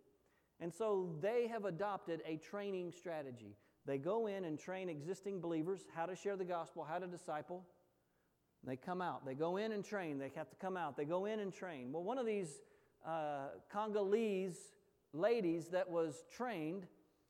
And 0.61 0.73
so 0.73 1.11
they 1.21 1.49
have 1.49 1.65
adopted 1.65 2.23
a 2.27 2.37
training 2.37 2.93
strategy. 2.93 3.57
They 3.85 3.99
go 3.99 4.27
in 4.27 4.45
and 4.45 4.59
train 4.59 4.89
existing 4.89 5.41
believers 5.41 5.83
how 5.95 6.07
to 6.07 6.17
share 6.17 6.37
the 6.37 6.45
gospel, 6.45 6.85
how 6.89 6.99
to 6.99 7.07
disciple. 7.07 7.65
They 8.65 8.77
come 8.77 9.01
out. 9.01 9.25
They 9.25 9.35
go 9.35 9.59
in 9.59 9.73
and 9.73 9.85
train. 9.85 10.19
They 10.19 10.33
have 10.35 10.51
to 10.51 10.57
come 10.57 10.77
out. 10.77 10.97
They 10.97 11.05
go 11.05 11.27
in 11.27 11.41
and 11.41 11.53
train. 11.53 11.93
Well, 11.93 12.03
one 12.03 12.19
of 12.19 12.27
these 12.27 12.63
uh, 13.07 13.49
Congolese 13.71 14.59
ladies 15.13 15.69
that 15.69 15.89
was 15.89 16.25
trained, 16.35 16.87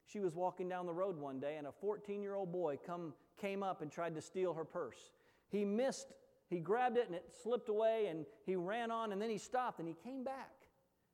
she 0.06 0.20
was 0.20 0.34
walking 0.34 0.68
down 0.68 0.86
the 0.86 0.94
road 0.94 1.18
one 1.18 1.38
day, 1.40 1.56
and 1.56 1.66
a 1.66 1.72
14 1.72 2.22
year 2.22 2.34
old 2.34 2.52
boy 2.52 2.78
come, 2.86 3.12
came 3.38 3.62
up 3.62 3.82
and 3.82 3.90
tried 3.90 4.14
to 4.14 4.22
steal 4.22 4.54
her 4.54 4.64
purse. 4.64 5.12
He 5.48 5.64
missed, 5.64 6.12
he 6.48 6.58
grabbed 6.58 6.96
it, 6.96 7.06
and 7.06 7.14
it 7.14 7.32
slipped 7.42 7.68
away, 7.68 8.06
and 8.06 8.24
he 8.44 8.56
ran 8.56 8.90
on, 8.90 9.12
and 9.12 9.20
then 9.20 9.30
he 9.30 9.38
stopped, 9.38 9.80
and 9.80 9.88
he 9.88 9.94
came 9.94 10.22
back. 10.22 10.52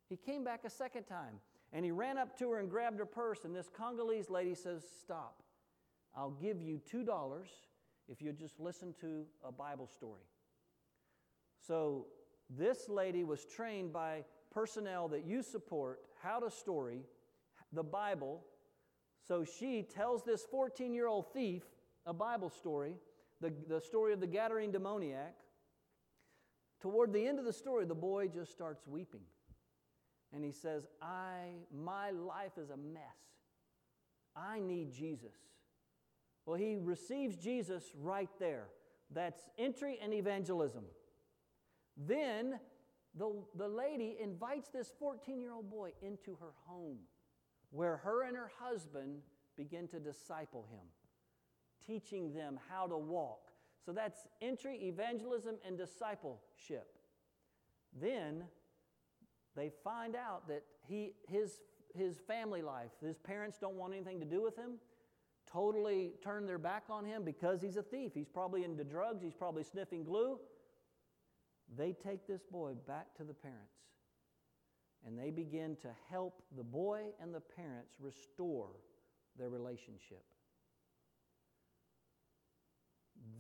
He 0.09 0.17
came 0.17 0.45
back 0.45 0.65
a 0.65 0.71
second 0.71 1.05
time. 1.05 1.41
And 1.73 1.85
he 1.85 1.91
ran 1.91 2.19
up 2.19 2.39
to 2.39 2.51
her 2.51 2.59
and 2.59 2.69
grabbed 2.69 2.99
her 2.99 3.07
purse, 3.07 3.45
and 3.45 3.57
this 3.57 3.69
Congolese 3.75 4.29
lady 4.29 4.55
says, 4.55 4.85
Stop. 5.01 5.43
I'll 6.15 6.37
give 6.43 6.61
you 6.61 6.81
$2 6.93 7.07
if 8.09 8.21
you 8.21 8.33
just 8.33 8.61
listen 8.61 8.95
to 9.01 9.25
a 9.43 9.51
Bible 9.51 9.87
story. 9.87 10.27
So, 11.67 12.07
this 12.51 12.91
lady 12.91 13.25
was 13.25 13.47
trained 13.47 13.93
by 13.93 14.25
personnel 14.51 15.09
that 15.09 15.25
you 15.25 15.43
support 15.43 16.01
how 16.23 16.41
to 16.41 16.51
story 16.51 17.05
the 17.73 17.83
Bible. 17.83 18.45
So, 19.27 19.43
she 19.45 19.83
tells 19.83 20.23
this 20.25 20.45
14 20.51 20.93
year 20.93 21.07
old 21.07 21.33
thief 21.33 21.63
a 22.05 22.13
Bible 22.13 22.51
story, 22.51 22.97
the, 23.43 23.53
the 23.69 23.81
story 23.81 24.15
of 24.15 24.21
the 24.21 24.27
Gadarene 24.27 24.73
demoniac. 24.73 25.35
Toward 26.81 27.13
the 27.13 27.27
end 27.27 27.39
of 27.39 27.45
the 27.45 27.53
story, 27.53 27.85
the 27.85 27.95
boy 27.95 28.29
just 28.29 28.51
starts 28.51 28.87
weeping 28.87 29.21
and 30.33 30.43
he 30.45 30.51
says, 30.51 30.87
I, 31.01 31.51
my 31.73 32.11
life 32.11 32.53
is 32.57 32.71
a 32.71 32.77
mess. 32.77 33.03
I 34.35 34.61
need 34.61 34.91
Jesus. 34.91 35.37
Well, 36.47 36.57
he 36.57 36.77
receives 36.81 37.37
Jesus 37.37 37.85
right 38.01 38.31
there. 38.41 38.69
That's 39.15 39.43
entry 39.59 39.99
and 40.03 40.15
evangelism. 40.15 40.85
Then 41.97 42.59
the, 43.15 43.31
the 43.57 43.69
lady 43.69 44.17
invites 44.21 44.71
this 44.71 44.91
14 44.99 45.41
year 45.41 45.53
old 45.53 45.71
boy 45.71 45.91
into 46.01 46.37
her 46.41 46.53
home 46.65 46.99
where 47.71 47.99
her 47.99 48.25
and 48.25 48.37
her 48.37 48.51
husband 48.59 49.21
begin 49.57 49.87
to 49.89 50.01
disciple 50.01 50.67
him, 50.71 50.87
teaching 51.87 52.33
them 52.33 52.59
how 52.69 52.87
to 52.87 52.97
walk. 52.97 53.51
So 53.85 53.93
that's 53.93 54.27
entry, 54.41 54.77
evangelism, 54.83 55.57
and 55.67 55.77
discipleship. 55.77 56.99
Then 58.01 58.45
they 59.57 59.71
find 59.83 60.17
out 60.17 60.49
that 60.49 60.63
he, 60.89 61.15
his, 61.29 61.61
his 61.95 62.19
family 62.19 62.63
life, 62.63 62.91
his 63.05 63.19
parents 63.19 63.59
don't 63.59 63.75
want 63.75 63.93
anything 63.93 64.21
to 64.21 64.27
do 64.27 64.43
with 64.43 64.57
him, 64.57 64.79
totally 65.51 66.13
turn 66.23 66.47
their 66.47 66.59
back 66.59 66.85
on 66.89 67.05
him 67.05 67.25
because 67.25 67.61
he's 67.61 67.77
a 67.77 67.83
thief. 67.83 68.13
He's 68.15 68.29
probably 68.29 68.65
into 68.65 68.85
drugs, 68.85 69.23
he's 69.23 69.35
probably 69.35 69.65
sniffing 69.65 70.05
glue. 70.05 70.39
They 71.77 71.93
take 71.93 72.27
this 72.27 72.43
boy 72.43 72.75
back 72.87 73.15
to 73.17 73.25
the 73.25 73.35
parents 73.35 73.73
and 75.07 75.19
they 75.19 75.31
begin 75.31 75.77
to 75.83 75.89
help 76.11 76.43
the 76.57 76.63
boy 76.63 77.03
and 77.21 77.35
the 77.35 77.41
parents 77.41 77.95
restore 78.01 78.69
their 79.39 79.49
relationship. 79.49 80.23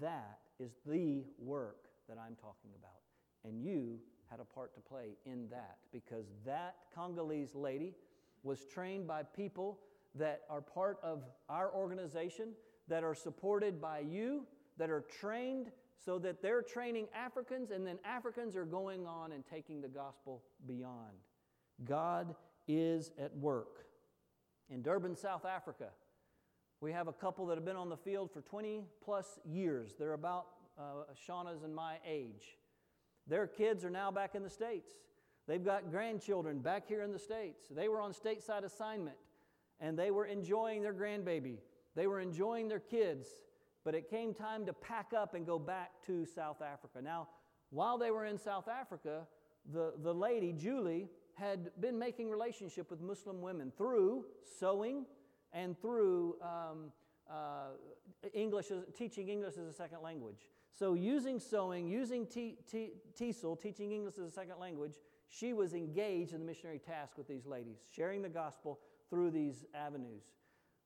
That 0.00 0.38
is 0.58 0.72
the 0.86 1.24
work 1.38 1.88
that 2.08 2.18
I'm 2.18 2.36
talking 2.36 2.70
about. 2.78 3.00
And 3.44 3.62
you 3.62 3.98
had 4.30 4.40
a 4.40 4.44
part 4.44 4.74
to 4.74 4.80
play 4.80 5.16
in 5.26 5.48
that 5.50 5.78
because 5.92 6.26
that 6.46 6.76
Congolese 6.94 7.54
lady 7.54 7.94
was 8.42 8.64
trained 8.64 9.06
by 9.06 9.22
people 9.22 9.78
that 10.14 10.42
are 10.48 10.60
part 10.60 10.98
of 11.02 11.22
our 11.48 11.72
organization, 11.74 12.50
that 12.88 13.04
are 13.04 13.14
supported 13.14 13.80
by 13.80 14.00
you, 14.00 14.46
that 14.78 14.90
are 14.90 15.04
trained 15.20 15.70
so 16.04 16.18
that 16.18 16.42
they're 16.42 16.62
training 16.62 17.06
Africans, 17.14 17.70
and 17.70 17.86
then 17.86 17.98
Africans 18.04 18.56
are 18.56 18.64
going 18.64 19.06
on 19.06 19.32
and 19.32 19.44
taking 19.46 19.80
the 19.80 19.88
gospel 19.88 20.42
beyond. 20.66 21.16
God 21.84 22.34
is 22.66 23.12
at 23.18 23.34
work. 23.36 23.86
In 24.68 24.82
Durban, 24.82 25.14
South 25.16 25.44
Africa, 25.44 25.88
We 26.82 26.90
have 26.90 27.06
a 27.06 27.12
couple 27.12 27.46
that 27.46 27.54
have 27.54 27.64
been 27.64 27.76
on 27.76 27.88
the 27.88 27.96
field 27.96 28.32
for 28.32 28.40
20 28.40 28.82
plus 29.04 29.38
years. 29.48 29.94
They're 29.96 30.14
about 30.14 30.46
uh, 30.76 31.04
Shauna's 31.14 31.62
and 31.62 31.72
my 31.72 31.98
age. 32.04 32.58
Their 33.28 33.46
kids 33.46 33.84
are 33.84 33.90
now 33.90 34.10
back 34.10 34.34
in 34.34 34.42
the 34.42 34.50
States. 34.50 34.90
They've 35.46 35.64
got 35.64 35.92
grandchildren 35.92 36.58
back 36.58 36.88
here 36.88 37.02
in 37.02 37.12
the 37.12 37.20
States. 37.20 37.66
They 37.70 37.86
were 37.86 38.00
on 38.00 38.12
stateside 38.12 38.64
assignment 38.64 39.14
and 39.78 39.96
they 39.96 40.10
were 40.10 40.26
enjoying 40.26 40.82
their 40.82 40.92
grandbaby. 40.92 41.58
They 41.94 42.08
were 42.08 42.18
enjoying 42.18 42.66
their 42.66 42.80
kids, 42.80 43.28
but 43.84 43.94
it 43.94 44.10
came 44.10 44.34
time 44.34 44.66
to 44.66 44.72
pack 44.72 45.12
up 45.16 45.34
and 45.34 45.46
go 45.46 45.60
back 45.60 45.92
to 46.06 46.26
South 46.26 46.62
Africa. 46.62 46.98
Now, 47.00 47.28
while 47.70 47.96
they 47.96 48.10
were 48.10 48.24
in 48.24 48.36
South 48.36 48.66
Africa, 48.66 49.28
the, 49.72 49.92
the 50.02 50.12
lady, 50.12 50.52
Julie, 50.52 51.08
had 51.34 51.70
been 51.80 51.96
making 51.96 52.28
relationship 52.28 52.90
with 52.90 53.00
Muslim 53.00 53.40
women 53.40 53.70
through 53.78 54.24
sewing 54.58 55.06
and 55.52 55.80
through 55.80 56.36
um, 56.42 56.92
uh, 57.30 57.76
English, 58.32 58.66
teaching 58.96 59.28
English 59.28 59.56
as 59.58 59.66
a 59.66 59.72
second 59.72 60.02
language. 60.02 60.48
So, 60.70 60.94
using 60.94 61.38
sewing, 61.38 61.86
using 61.86 62.26
t- 62.26 62.58
t- 62.70 62.92
TESOL, 63.18 63.60
teaching 63.60 63.92
English 63.92 64.18
as 64.18 64.24
a 64.24 64.30
second 64.30 64.58
language, 64.58 64.94
she 65.28 65.52
was 65.52 65.74
engaged 65.74 66.32
in 66.32 66.40
the 66.40 66.46
missionary 66.46 66.78
task 66.78 67.18
with 67.18 67.28
these 67.28 67.46
ladies, 67.46 67.78
sharing 67.94 68.22
the 68.22 68.28
gospel 68.28 68.80
through 69.10 69.30
these 69.30 69.64
avenues. 69.74 70.24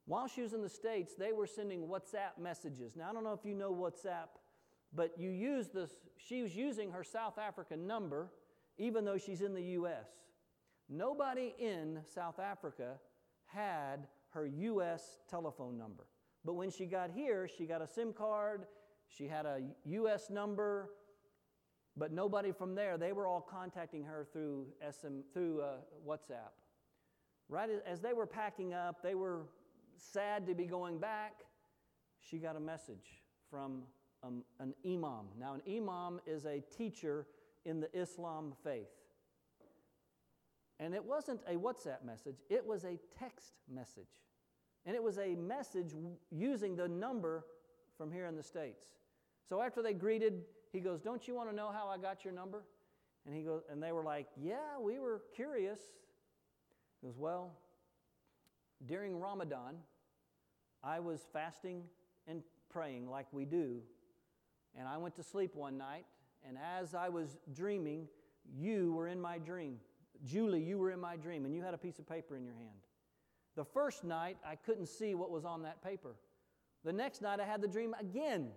While 0.06 0.28
she 0.28 0.42
was 0.42 0.52
in 0.52 0.62
the 0.62 0.68
States, 0.68 1.14
they 1.14 1.32
were 1.32 1.46
sending 1.46 1.82
WhatsApp 1.82 2.40
messages. 2.40 2.94
Now, 2.96 3.10
I 3.10 3.12
don't 3.12 3.24
know 3.24 3.32
if 3.32 3.44
you 3.44 3.54
know 3.54 3.72
WhatsApp, 3.72 4.28
but 4.92 5.12
you 5.18 5.30
use 5.30 5.68
this, 5.68 5.90
she 6.16 6.42
was 6.42 6.54
using 6.54 6.92
her 6.92 7.02
South 7.02 7.38
African 7.38 7.86
number, 7.86 8.30
even 8.78 9.04
though 9.04 9.18
she's 9.18 9.42
in 9.42 9.52
the 9.52 9.62
U.S. 9.62 10.08
Nobody 10.88 11.54
in 11.58 12.00
South 12.14 12.38
Africa 12.38 12.98
had 13.46 14.06
her 14.30 14.46
U.S. 14.46 15.18
telephone 15.28 15.78
number. 15.78 16.06
But 16.44 16.54
when 16.54 16.70
she 16.70 16.86
got 16.86 17.10
here, 17.10 17.48
she 17.48 17.66
got 17.66 17.82
a 17.82 17.86
SIM 17.86 18.12
card, 18.12 18.66
she 19.08 19.26
had 19.26 19.46
a 19.46 19.60
U.S. 19.84 20.30
number, 20.30 20.90
but 21.96 22.12
nobody 22.12 22.52
from 22.52 22.74
there. 22.74 22.98
They 22.98 23.12
were 23.12 23.26
all 23.26 23.40
contacting 23.40 24.04
her 24.04 24.26
through, 24.32 24.66
SM, 24.90 25.20
through 25.32 25.62
uh, 25.62 25.76
WhatsApp. 26.06 26.52
Right 27.48 27.70
as 27.86 28.00
they 28.00 28.12
were 28.12 28.26
packing 28.26 28.74
up, 28.74 29.02
they 29.02 29.14
were 29.14 29.46
sad 29.96 30.46
to 30.46 30.54
be 30.54 30.64
going 30.64 30.98
back. 30.98 31.34
She 32.20 32.38
got 32.38 32.56
a 32.56 32.60
message 32.60 33.22
from 33.50 33.82
um, 34.22 34.42
an 34.58 34.74
imam. 34.84 35.26
Now, 35.38 35.54
an 35.54 35.62
imam 35.68 36.20
is 36.26 36.44
a 36.44 36.62
teacher 36.76 37.26
in 37.64 37.80
the 37.80 37.88
Islam 37.98 38.52
faith. 38.64 38.88
And 40.78 40.94
it 40.94 41.04
wasn't 41.04 41.40
a 41.48 41.54
WhatsApp 41.54 42.04
message, 42.04 42.36
it 42.50 42.64
was 42.64 42.84
a 42.84 42.98
text 43.18 43.52
message. 43.72 44.20
And 44.84 44.94
it 44.94 45.02
was 45.02 45.18
a 45.18 45.34
message 45.34 45.92
using 46.30 46.76
the 46.76 46.86
number 46.86 47.44
from 47.98 48.12
here 48.12 48.26
in 48.26 48.36
the 48.36 48.42
States. 48.42 48.84
So 49.48 49.60
after 49.60 49.82
they 49.82 49.94
greeted, 49.94 50.42
he 50.72 50.80
goes, 50.80 51.00
Don't 51.00 51.26
you 51.26 51.34
want 51.34 51.50
to 51.50 51.56
know 51.56 51.70
how 51.72 51.88
I 51.88 51.98
got 51.98 52.24
your 52.24 52.32
number? 52.32 52.64
And 53.26 53.34
he 53.34 53.42
goes, 53.42 53.62
and 53.70 53.82
they 53.82 53.92
were 53.92 54.04
like, 54.04 54.28
Yeah, 54.40 54.78
we 54.80 54.98
were 54.98 55.22
curious. 55.34 55.80
He 57.00 57.06
goes, 57.06 57.16
Well, 57.16 57.52
during 58.84 59.18
Ramadan, 59.18 59.76
I 60.84 61.00
was 61.00 61.26
fasting 61.32 61.82
and 62.28 62.42
praying 62.70 63.08
like 63.08 63.26
we 63.32 63.44
do. 63.44 63.80
And 64.78 64.86
I 64.86 64.98
went 64.98 65.16
to 65.16 65.22
sleep 65.22 65.54
one 65.54 65.78
night, 65.78 66.04
and 66.46 66.58
as 66.78 66.94
I 66.94 67.08
was 67.08 67.38
dreaming, 67.54 68.08
you 68.54 68.92
were 68.92 69.08
in 69.08 69.20
my 69.20 69.38
dream. 69.38 69.78
Julie, 70.24 70.62
you 70.62 70.78
were 70.78 70.90
in 70.90 71.00
my 71.00 71.16
dream, 71.16 71.44
and 71.44 71.54
you 71.54 71.62
had 71.62 71.74
a 71.74 71.78
piece 71.78 71.98
of 71.98 72.08
paper 72.08 72.36
in 72.36 72.44
your 72.44 72.54
hand. 72.54 72.80
The 73.56 73.64
first 73.64 74.04
night, 74.04 74.36
I 74.46 74.54
couldn't 74.54 74.86
see 74.86 75.14
what 75.14 75.30
was 75.30 75.44
on 75.44 75.62
that 75.62 75.82
paper. 75.82 76.16
The 76.84 76.92
next 76.92 77.22
night, 77.22 77.40
I 77.40 77.44
had 77.44 77.60
the 77.60 77.68
dream 77.68 77.94
again. 77.98 78.48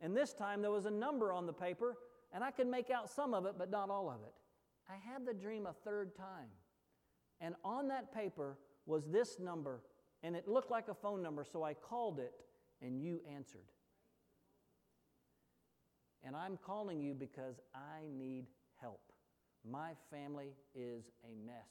And 0.00 0.16
this 0.16 0.32
time, 0.32 0.62
there 0.62 0.70
was 0.70 0.86
a 0.86 0.90
number 0.90 1.32
on 1.32 1.46
the 1.46 1.52
paper, 1.52 1.96
and 2.32 2.42
I 2.42 2.50
could 2.50 2.66
make 2.66 2.90
out 2.90 3.08
some 3.08 3.32
of 3.32 3.46
it, 3.46 3.54
but 3.56 3.70
not 3.70 3.90
all 3.90 4.10
of 4.10 4.20
it. 4.26 4.34
I 4.88 4.96
had 5.12 5.24
the 5.24 5.32
dream 5.32 5.66
a 5.66 5.72
third 5.72 6.14
time. 6.16 6.50
And 7.40 7.54
on 7.64 7.88
that 7.88 8.12
paper 8.12 8.58
was 8.86 9.06
this 9.06 9.38
number, 9.38 9.80
and 10.22 10.34
it 10.36 10.48
looked 10.48 10.70
like 10.70 10.88
a 10.88 10.94
phone 10.94 11.22
number, 11.22 11.44
so 11.44 11.62
I 11.62 11.74
called 11.74 12.18
it, 12.18 12.32
and 12.82 13.00
you 13.00 13.20
answered. 13.32 13.66
And 16.22 16.34
I'm 16.34 16.56
calling 16.56 17.00
you 17.00 17.14
because 17.14 17.60
I 17.74 18.08
need 18.16 18.46
help. 18.80 19.13
My 19.68 19.92
family 20.10 20.52
is 20.74 21.04
a 21.24 21.34
mess. 21.46 21.70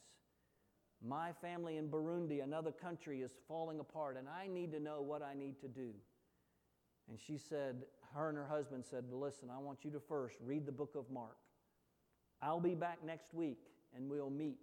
My 1.05 1.31
family 1.41 1.77
in 1.77 1.89
Burundi, 1.89 2.43
another 2.43 2.71
country, 2.71 3.21
is 3.21 3.31
falling 3.47 3.79
apart, 3.79 4.17
and 4.17 4.27
I 4.27 4.47
need 4.47 4.71
to 4.71 4.79
know 4.79 5.01
what 5.01 5.21
I 5.21 5.33
need 5.33 5.59
to 5.61 5.67
do. 5.67 5.91
And 7.09 7.19
she 7.19 7.37
said, 7.37 7.83
her 8.13 8.29
and 8.29 8.37
her 8.37 8.47
husband 8.47 8.85
said, 8.85 9.05
Listen, 9.11 9.49
I 9.49 9.57
want 9.57 9.83
you 9.83 9.91
to 9.91 9.99
first 9.99 10.37
read 10.41 10.65
the 10.65 10.71
book 10.71 10.95
of 10.95 11.09
Mark. 11.11 11.37
I'll 12.41 12.59
be 12.59 12.75
back 12.75 12.99
next 13.05 13.33
week 13.33 13.59
and 13.95 14.09
we'll 14.09 14.29
meet. 14.29 14.59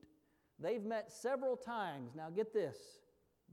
They've 0.58 0.84
met 0.84 1.10
several 1.10 1.56
times. 1.56 2.12
Now, 2.14 2.30
get 2.30 2.52
this 2.52 2.76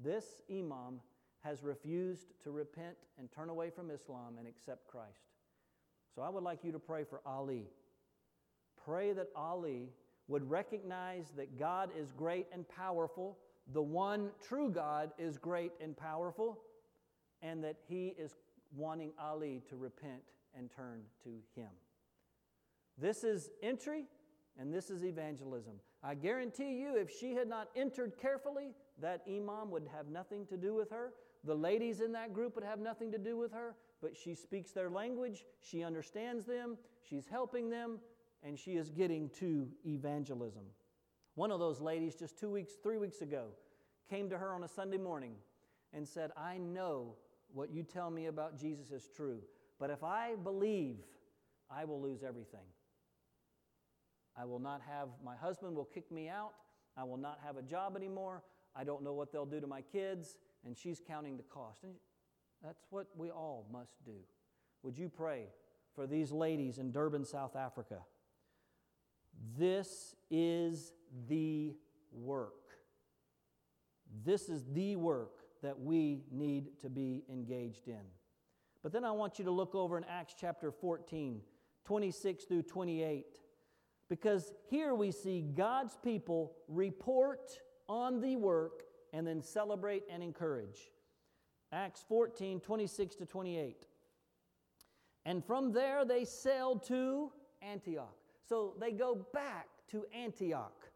this 0.04 0.42
imam 0.52 1.00
has 1.42 1.64
refused 1.64 2.34
to 2.44 2.52
repent 2.52 2.98
and 3.18 3.32
turn 3.32 3.50
away 3.50 3.70
from 3.70 3.90
Islam 3.90 4.36
and 4.38 4.48
accept 4.48 4.88
Christ. 4.88 5.32
So 6.14 6.22
I 6.22 6.30
would 6.30 6.44
like 6.44 6.64
you 6.64 6.72
to 6.72 6.80
pray 6.80 7.04
for 7.04 7.22
Ali. 7.26 7.68
Pray 8.88 9.12
that 9.12 9.28
Ali 9.36 9.90
would 10.30 10.50
recognize 10.50 11.34
that 11.36 11.60
God 11.60 11.90
is 11.98 12.14
great 12.14 12.48
and 12.54 12.66
powerful, 12.70 13.38
the 13.74 13.82
one 13.82 14.30
true 14.42 14.70
God 14.70 15.12
is 15.18 15.38
great 15.38 15.74
and 15.82 15.96
powerful, 15.98 16.60
and 17.42 17.62
that 17.66 17.76
he 17.90 18.16
is 18.18 18.36
wanting 18.74 19.12
Ali 19.20 19.62
to 19.70 19.76
repent 19.76 20.22
and 20.58 20.72
turn 20.72 21.02
to 21.26 21.30
him. 21.54 21.68
This 22.98 23.26
is 23.26 23.50
entry 23.62 24.06
and 24.58 24.74
this 24.74 24.90
is 24.90 25.04
evangelism. 25.04 25.74
I 26.02 26.16
guarantee 26.16 26.80
you, 26.80 26.96
if 26.96 27.12
she 27.12 27.34
had 27.34 27.50
not 27.50 27.68
entered 27.76 28.14
carefully, 28.18 28.72
that 29.02 29.22
imam 29.28 29.70
would 29.72 29.88
have 29.94 30.08
nothing 30.08 30.46
to 30.48 30.56
do 30.56 30.74
with 30.74 30.90
her. 30.92 31.14
The 31.44 31.54
ladies 31.54 32.00
in 32.00 32.14
that 32.14 32.34
group 32.34 32.56
would 32.56 32.64
have 32.64 32.80
nothing 32.80 33.12
to 33.12 33.18
do 33.18 33.38
with 33.38 33.52
her, 33.52 33.76
but 34.02 34.16
she 34.16 34.34
speaks 34.34 34.72
their 34.72 34.90
language, 34.90 35.44
she 35.62 35.84
understands 35.84 36.46
them, 36.46 36.78
she's 37.08 37.28
helping 37.28 37.70
them, 37.70 38.00
and 38.44 38.58
she 38.58 38.72
is 38.72 38.90
getting 38.90 39.30
to 39.40 39.68
evangelism. 39.86 40.64
One 41.36 41.52
of 41.52 41.60
those 41.60 41.82
ladies, 41.82 42.16
just 42.16 42.38
two 42.40 42.50
weeks, 42.50 42.74
three 42.82 42.98
weeks 42.98 43.22
ago, 43.22 43.48
came 44.10 44.30
to 44.30 44.38
her 44.38 44.54
on 44.54 44.64
a 44.64 44.68
Sunday 44.68 44.98
morning 44.98 45.34
and 45.94 46.08
said, 46.08 46.32
I 46.38 46.58
know 46.58 47.16
what 47.54 47.72
you 47.72 47.84
tell 47.84 48.10
me 48.10 48.26
about 48.26 48.60
Jesus 48.60 48.92
is 48.92 49.10
true, 49.16 49.40
but 49.80 49.90
if 49.90 50.04
I 50.04 50.36
believe, 50.36 50.98
I 51.70 51.86
will 51.86 52.02
lose 52.02 52.24
everything. 52.24 52.66
I 54.40 54.46
will 54.46 54.60
not 54.60 54.82
have, 54.88 55.10
my 55.24 55.36
husband 55.36 55.76
will 55.76 55.86
kick 55.86 56.12
me 56.12 56.30
out. 56.30 56.54
I 56.96 57.04
will 57.04 57.18
not 57.18 57.40
have 57.44 57.58
a 57.58 57.62
job 57.62 57.96
anymore. 57.96 58.44
I 58.76 58.84
don't 58.84 59.04
know 59.04 59.14
what 59.14 59.32
they'll 59.32 59.46
do 59.46 59.60
to 59.60 59.68
my 59.68 59.82
kids. 59.82 60.38
And 60.66 60.78
she's 60.78 61.02
counting 61.06 61.38
the 61.38 61.44
cost. 61.44 61.84
And 61.84 61.94
that's 62.64 62.86
what 62.90 63.08
we 63.16 63.30
all 63.30 63.68
must 63.72 64.04
do. 64.06 64.18
Would 64.84 64.98
you 64.98 65.10
pray 65.10 65.46
for 65.96 66.06
these 66.06 66.32
ladies 66.32 66.78
in 66.78 66.92
Durban, 66.92 67.26
South 67.26 67.56
Africa? 67.56 68.00
This 69.58 70.16
is 70.30 70.94
the 71.28 71.76
work. 72.12 72.54
This 74.26 74.50
is 74.50 74.64
the 74.74 74.96
work 74.96 75.42
that 75.62 75.80
we 75.80 76.24
need 76.32 76.80
to 76.82 76.90
be 76.90 77.24
engaged 77.30 77.88
in. 77.88 78.04
But 78.84 78.92
then 78.92 79.04
I 79.04 79.12
want 79.12 79.40
you 79.40 79.46
to 79.46 79.52
look 79.52 79.76
over 79.76 79.98
in 79.98 80.06
Acts 80.06 80.36
chapter 80.40 80.72
14, 80.72 81.42
26 81.86 82.44
through 82.46 82.64
28. 82.64 83.26
Because 84.10 84.54
here 84.70 84.96
we 84.96 85.12
see 85.12 85.42
God's 85.42 85.98
people 86.02 86.54
report 86.68 87.52
on 87.90 88.22
the 88.22 88.36
work 88.36 88.84
and 89.14 89.26
then 89.26 89.42
celebrate 89.42 90.04
and 90.10 90.24
encourage. 90.24 90.92
Acts 91.72 92.06
14, 92.08 92.62
26 92.62 93.16
to 93.16 93.26
28. 93.26 93.86
And 95.26 95.44
from 95.44 95.74
there 95.74 96.06
they 96.06 96.24
sailed 96.24 96.86
to 96.88 97.32
Antioch. 97.62 98.16
So 98.48 98.76
they 98.80 98.92
go 98.92 99.26
back 99.34 99.68
to 99.92 100.06
Antioch, 100.16 100.90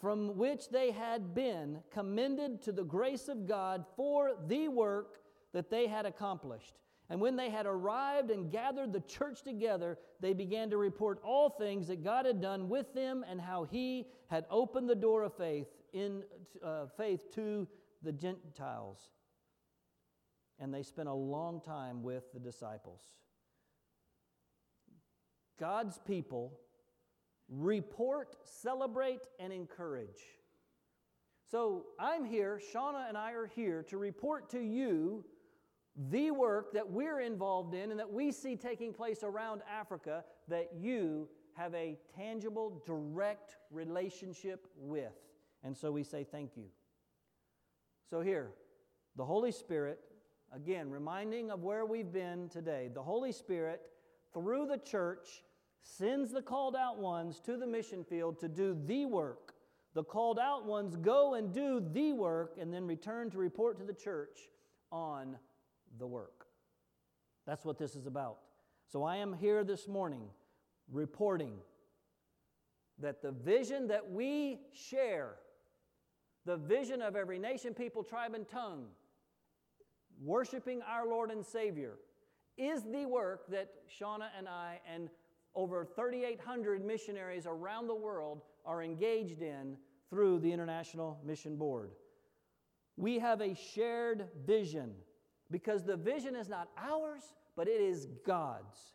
from 0.00 0.36
which 0.36 0.70
they 0.70 0.90
had 0.90 1.34
been 1.34 1.80
commended 1.90 2.62
to 2.62 2.72
the 2.72 2.84
grace 2.84 3.28
of 3.28 3.46
God 3.46 3.84
for 3.96 4.32
the 4.46 4.68
work 4.68 5.20
that 5.52 5.70
they 5.70 5.86
had 5.86 6.06
accomplished. 6.06 6.78
And 7.08 7.20
when 7.20 7.36
they 7.36 7.50
had 7.50 7.66
arrived 7.66 8.30
and 8.30 8.50
gathered 8.50 8.92
the 8.92 9.00
church 9.00 9.42
together, 9.42 9.98
they 10.20 10.32
began 10.32 10.70
to 10.70 10.76
report 10.76 11.20
all 11.22 11.50
things 11.50 11.86
that 11.86 12.02
God 12.02 12.26
had 12.26 12.40
done 12.40 12.68
with 12.68 12.92
them 12.94 13.24
and 13.28 13.40
how 13.40 13.64
He 13.64 14.08
had 14.28 14.44
opened 14.50 14.88
the 14.88 14.94
door 14.94 15.22
of 15.22 15.36
faith 15.36 15.68
in 15.92 16.24
uh, 16.64 16.86
faith 16.96 17.32
to 17.34 17.68
the 18.02 18.12
Gentiles. 18.12 19.10
And 20.58 20.72
they 20.72 20.82
spent 20.82 21.08
a 21.08 21.14
long 21.14 21.60
time 21.60 22.02
with 22.02 22.32
the 22.32 22.40
disciples. 22.40 23.02
God's 25.58 25.98
people 26.06 26.58
report, 27.48 28.36
celebrate, 28.44 29.20
and 29.38 29.52
encourage. 29.52 30.22
So 31.50 31.86
I'm 31.98 32.24
here, 32.24 32.60
Shauna 32.74 33.08
and 33.08 33.16
I 33.16 33.32
are 33.32 33.46
here 33.46 33.84
to 33.84 33.98
report 33.98 34.50
to 34.50 34.60
you 34.60 35.24
the 36.10 36.30
work 36.30 36.72
that 36.72 36.90
we're 36.90 37.20
involved 37.20 37.74
in 37.74 37.90
and 37.90 38.00
that 38.00 38.12
we 38.12 38.32
see 38.32 38.56
taking 38.56 38.92
place 38.92 39.22
around 39.22 39.62
Africa 39.70 40.24
that 40.48 40.70
you 40.76 41.28
have 41.54 41.74
a 41.74 41.96
tangible, 42.16 42.82
direct 42.84 43.56
relationship 43.70 44.66
with. 44.76 45.12
And 45.62 45.76
so 45.76 45.90
we 45.90 46.02
say 46.02 46.24
thank 46.24 46.56
you. 46.56 46.66
So 48.10 48.20
here, 48.20 48.50
the 49.16 49.24
Holy 49.24 49.52
Spirit, 49.52 50.00
again, 50.52 50.90
reminding 50.90 51.50
of 51.50 51.62
where 51.62 51.86
we've 51.86 52.12
been 52.12 52.48
today, 52.48 52.90
the 52.92 53.02
Holy 53.02 53.32
Spirit, 53.32 53.80
through 54.36 54.66
the 54.66 54.76
church, 54.76 55.42
sends 55.82 56.30
the 56.30 56.42
called 56.42 56.76
out 56.76 56.98
ones 56.98 57.40
to 57.40 57.56
the 57.56 57.66
mission 57.66 58.04
field 58.04 58.38
to 58.40 58.48
do 58.48 58.76
the 58.84 59.06
work. 59.06 59.54
The 59.94 60.04
called 60.04 60.38
out 60.38 60.66
ones 60.66 60.94
go 60.96 61.34
and 61.34 61.54
do 61.54 61.82
the 61.92 62.12
work 62.12 62.56
and 62.60 62.72
then 62.72 62.86
return 62.86 63.30
to 63.30 63.38
report 63.38 63.78
to 63.78 63.84
the 63.84 63.94
church 63.94 64.40
on 64.92 65.38
the 65.98 66.06
work. 66.06 66.48
That's 67.46 67.64
what 67.64 67.78
this 67.78 67.96
is 67.96 68.06
about. 68.06 68.36
So 68.92 69.04
I 69.04 69.16
am 69.16 69.32
here 69.32 69.64
this 69.64 69.88
morning 69.88 70.24
reporting 70.92 71.54
that 72.98 73.22
the 73.22 73.32
vision 73.32 73.88
that 73.88 74.10
we 74.10 74.58
share, 74.74 75.36
the 76.44 76.58
vision 76.58 77.00
of 77.00 77.16
every 77.16 77.38
nation, 77.38 77.72
people, 77.72 78.02
tribe, 78.02 78.34
and 78.34 78.46
tongue, 78.46 78.84
worshiping 80.22 80.82
our 80.82 81.08
Lord 81.08 81.30
and 81.30 81.44
Savior, 81.44 81.94
is 82.56 82.82
the 82.84 83.06
work 83.06 83.48
that 83.50 83.70
Shauna 83.88 84.28
and 84.36 84.48
I 84.48 84.80
and 84.92 85.08
over 85.54 85.84
3,800 85.84 86.84
missionaries 86.84 87.46
around 87.46 87.86
the 87.86 87.94
world 87.94 88.42
are 88.64 88.82
engaged 88.82 89.42
in 89.42 89.76
through 90.10 90.38
the 90.40 90.52
International 90.52 91.18
Mission 91.24 91.56
Board. 91.56 91.90
We 92.96 93.18
have 93.18 93.40
a 93.40 93.54
shared 93.54 94.28
vision 94.46 94.92
because 95.50 95.84
the 95.84 95.96
vision 95.96 96.34
is 96.34 96.48
not 96.48 96.68
ours, 96.76 97.22
but 97.56 97.68
it 97.68 97.80
is 97.80 98.06
God's. 98.26 98.94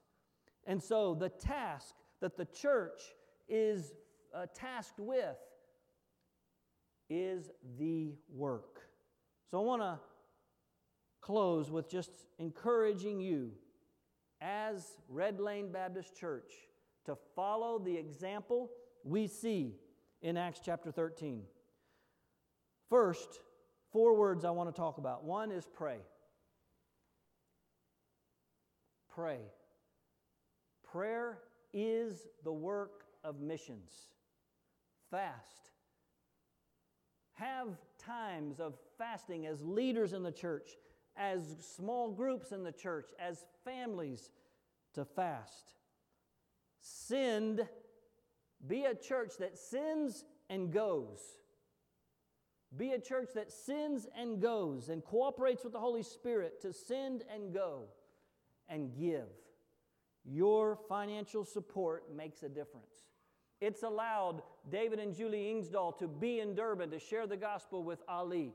And 0.66 0.82
so 0.82 1.16
the 1.16 1.30
task 1.30 1.95
that 2.20 2.38
the 2.38 2.45
church 2.45 3.01
is 3.49 3.93
uh, 4.36 4.45
tasked 4.53 4.99
with 4.99 5.38
is 7.09 7.49
the 7.78 8.14
work. 8.30 8.80
So 9.49 9.59
I 9.59 9.64
want 9.64 9.82
to 9.82 9.99
close 11.22 11.69
with 11.69 11.89
just 11.89 12.11
encouraging 12.39 13.22
you 13.22 13.51
as 14.41 14.97
Red 15.07 15.39
Lane 15.39 15.72
Baptist 15.72 16.15
Church 16.15 16.51
to 17.05 17.15
follow 17.36 17.80
the 17.80 17.95
example 17.95 18.69
we 19.03 19.28
see 19.28 19.76
in 20.22 20.38
Acts 20.38 20.59
chapter 20.63 20.91
13. 20.91 21.43
First, 22.89 23.39
four 23.91 24.15
words 24.15 24.43
I 24.43 24.51
want 24.51 24.74
to 24.74 24.80
talk 24.80 24.97
about. 24.97 25.24
One 25.24 25.51
is 25.51 25.65
pray. 25.65 25.99
Pray. 29.13 29.39
Prayer 30.91 31.39
is 31.74 32.28
the 32.43 32.51
work 32.51 33.03
of 33.24 33.39
missions. 33.39 33.93
Fast. 35.09 35.72
Have 37.34 37.69
times 37.97 38.59
of 38.59 38.76
fasting 38.97 39.45
as 39.45 39.61
leaders 39.63 40.13
in 40.13 40.24
the 40.24 40.32
church, 40.32 40.72
as 41.18 41.55
small 41.59 42.12
groups 42.12 42.51
in 42.51 42.64
the 42.64 42.72
church, 42.72 43.09
as 43.20 43.45
families 43.64 44.32
to 44.93 45.05
fast. 45.05 45.74
Send, 46.80 47.68
be 48.68 48.86
a 48.86 48.95
church 48.95 49.34
that 49.39 49.57
sends 49.57 50.26
and 50.49 50.72
goes. 50.72 51.20
Be 52.76 52.93
a 52.93 52.99
church 52.99 53.30
that 53.36 53.51
sends 53.51 54.07
and 54.18 54.41
goes 54.41 54.89
and 54.89 55.03
cooperates 55.03 55.64
with 55.64 55.74
the 55.74 55.80
Holy 55.80 56.03
Spirit 56.03 56.62
to 56.62 56.72
send 56.72 57.24
and 57.34 57.53
go 57.53 57.84
and 58.70 58.95
give. 58.97 59.28
Your 60.24 60.78
financial 60.88 61.43
support 61.43 62.16
makes 62.16 62.43
a 62.43 62.49
difference. 62.49 62.93
It's 63.59 63.84
allowed 63.84 64.41
David 64.70 64.99
and 64.99 65.16
Julie 65.16 65.53
Ingsdahl 65.53 65.97
to 65.99 66.07
be 66.07 66.39
in 66.39 66.55
Durban 66.55 66.89
to 66.91 66.99
share 66.99 67.28
the 67.28 67.38
gospel 67.38 67.84
with 67.84 68.01
Ali. 68.07 68.53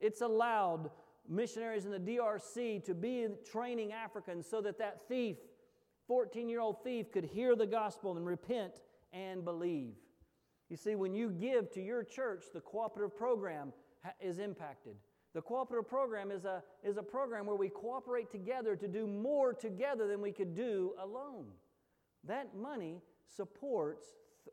It's 0.00 0.20
allowed 0.20 0.90
missionaries 1.28 1.84
in 1.84 1.90
the 1.90 1.98
DRC 1.98 2.84
to 2.84 2.94
be 2.94 3.28
training 3.50 3.92
Africans 3.92 4.46
so 4.48 4.60
that 4.62 4.78
that 4.78 5.06
thief, 5.08 5.36
14 6.06 6.48
year 6.48 6.60
old 6.60 6.82
thief, 6.82 7.12
could 7.12 7.24
hear 7.24 7.54
the 7.54 7.66
gospel 7.66 8.16
and 8.16 8.26
repent 8.26 8.80
and 9.12 9.44
believe. 9.44 9.94
You 10.68 10.76
see, 10.76 10.94
when 10.94 11.14
you 11.14 11.30
give 11.30 11.70
to 11.72 11.82
your 11.82 12.02
church, 12.02 12.44
the 12.52 12.60
cooperative 12.60 13.16
program 13.16 13.72
is 14.20 14.38
impacted. 14.38 14.96
The 15.34 15.42
cooperative 15.42 15.88
program 15.88 16.30
is 16.30 16.44
a, 16.44 16.62
is 16.82 16.96
a 16.96 17.02
program 17.02 17.46
where 17.46 17.56
we 17.56 17.68
cooperate 17.68 18.30
together 18.30 18.76
to 18.76 18.88
do 18.88 19.06
more 19.06 19.52
together 19.52 20.06
than 20.06 20.20
we 20.20 20.32
could 20.32 20.54
do 20.54 20.94
alone. 21.00 21.46
That 22.24 22.56
money 22.56 23.00
supports 23.26 24.06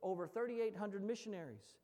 over 0.04 0.28
3,800 0.28 1.04
missionaries. 1.04 1.78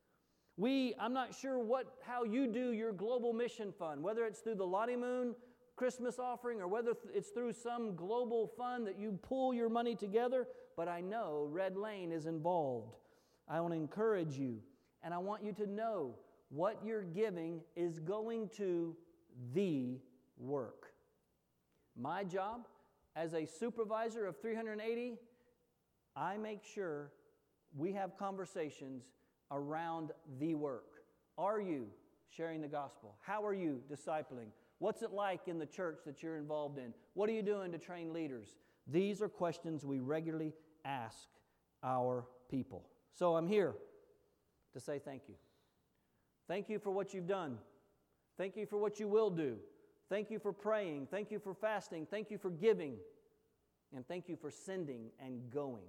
We, 0.57 0.93
I'm 0.99 1.13
not 1.13 1.33
sure 1.33 1.59
what, 1.59 1.95
how 2.01 2.23
you 2.23 2.47
do 2.47 2.71
your 2.71 2.91
global 2.91 3.33
mission 3.33 3.73
fund, 3.77 4.03
whether 4.03 4.25
it's 4.25 4.39
through 4.39 4.55
the 4.55 4.67
Lottie 4.67 4.95
Moon 4.95 5.33
Christmas 5.75 6.19
offering 6.19 6.61
or 6.61 6.67
whether 6.67 6.93
it's 7.13 7.29
through 7.29 7.53
some 7.53 7.95
global 7.95 8.47
fund 8.57 8.85
that 8.85 8.99
you 8.99 9.17
pull 9.23 9.53
your 9.53 9.69
money 9.69 9.95
together, 9.95 10.47
but 10.77 10.87
I 10.87 11.01
know 11.01 11.47
Red 11.49 11.75
Lane 11.75 12.11
is 12.11 12.25
involved. 12.25 12.95
I 13.47 13.59
want 13.61 13.73
to 13.73 13.77
encourage 13.77 14.37
you, 14.37 14.59
and 15.03 15.13
I 15.13 15.17
want 15.17 15.43
you 15.43 15.53
to 15.53 15.65
know 15.65 16.15
what 16.49 16.79
you're 16.85 17.03
giving 17.03 17.61
is 17.75 17.99
going 17.99 18.49
to 18.57 18.95
the 19.53 19.99
work. 20.37 20.93
My 21.97 22.23
job 22.23 22.67
as 23.15 23.33
a 23.33 23.45
supervisor 23.45 24.25
of 24.25 24.39
380, 24.39 25.15
I 26.15 26.37
make 26.37 26.63
sure 26.63 27.11
we 27.75 27.93
have 27.93 28.17
conversations 28.17 29.03
around 29.51 30.11
the 30.39 30.55
work. 30.55 31.03
Are 31.37 31.59
you 31.59 31.87
sharing 32.29 32.61
the 32.61 32.67
gospel? 32.67 33.15
How 33.21 33.45
are 33.45 33.53
you 33.53 33.81
discipling? 33.91 34.47
What's 34.79 35.03
it 35.03 35.11
like 35.11 35.47
in 35.47 35.59
the 35.59 35.65
church 35.65 35.99
that 36.05 36.23
you're 36.23 36.37
involved 36.37 36.79
in? 36.79 36.93
What 37.13 37.29
are 37.29 37.33
you 37.33 37.43
doing 37.43 37.71
to 37.71 37.77
train 37.77 38.13
leaders? 38.13 38.55
These 38.87 39.21
are 39.21 39.29
questions 39.29 39.85
we 39.85 39.99
regularly 39.99 40.53
ask 40.85 41.29
our 41.83 42.25
people. 42.49 42.87
So 43.13 43.35
I'm 43.35 43.47
here 43.47 43.75
to 44.73 44.79
say 44.79 44.99
thank 44.99 45.23
you. 45.27 45.35
Thank 46.47 46.69
you 46.69 46.79
for 46.79 46.91
what 46.91 47.13
you've 47.13 47.27
done. 47.27 47.57
Thank 48.37 48.55
you 48.55 48.65
for 48.65 48.77
what 48.77 48.99
you 48.99 49.07
will 49.07 49.29
do. 49.29 49.57
Thank 50.09 50.31
you 50.31 50.39
for 50.39 50.51
praying. 50.51 51.07
Thank 51.11 51.31
you 51.31 51.39
for 51.39 51.53
fasting. 51.53 52.07
Thank 52.09 52.31
you 52.31 52.37
for 52.37 52.49
giving. 52.49 52.95
And 53.95 54.07
thank 54.07 54.27
you 54.27 54.35
for 54.35 54.49
sending 54.49 55.11
and 55.23 55.49
going. 55.49 55.83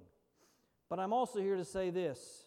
But 0.88 0.98
I'm 0.98 1.12
also 1.12 1.40
here 1.40 1.56
to 1.56 1.64
say 1.64 1.90
this. 1.90 2.44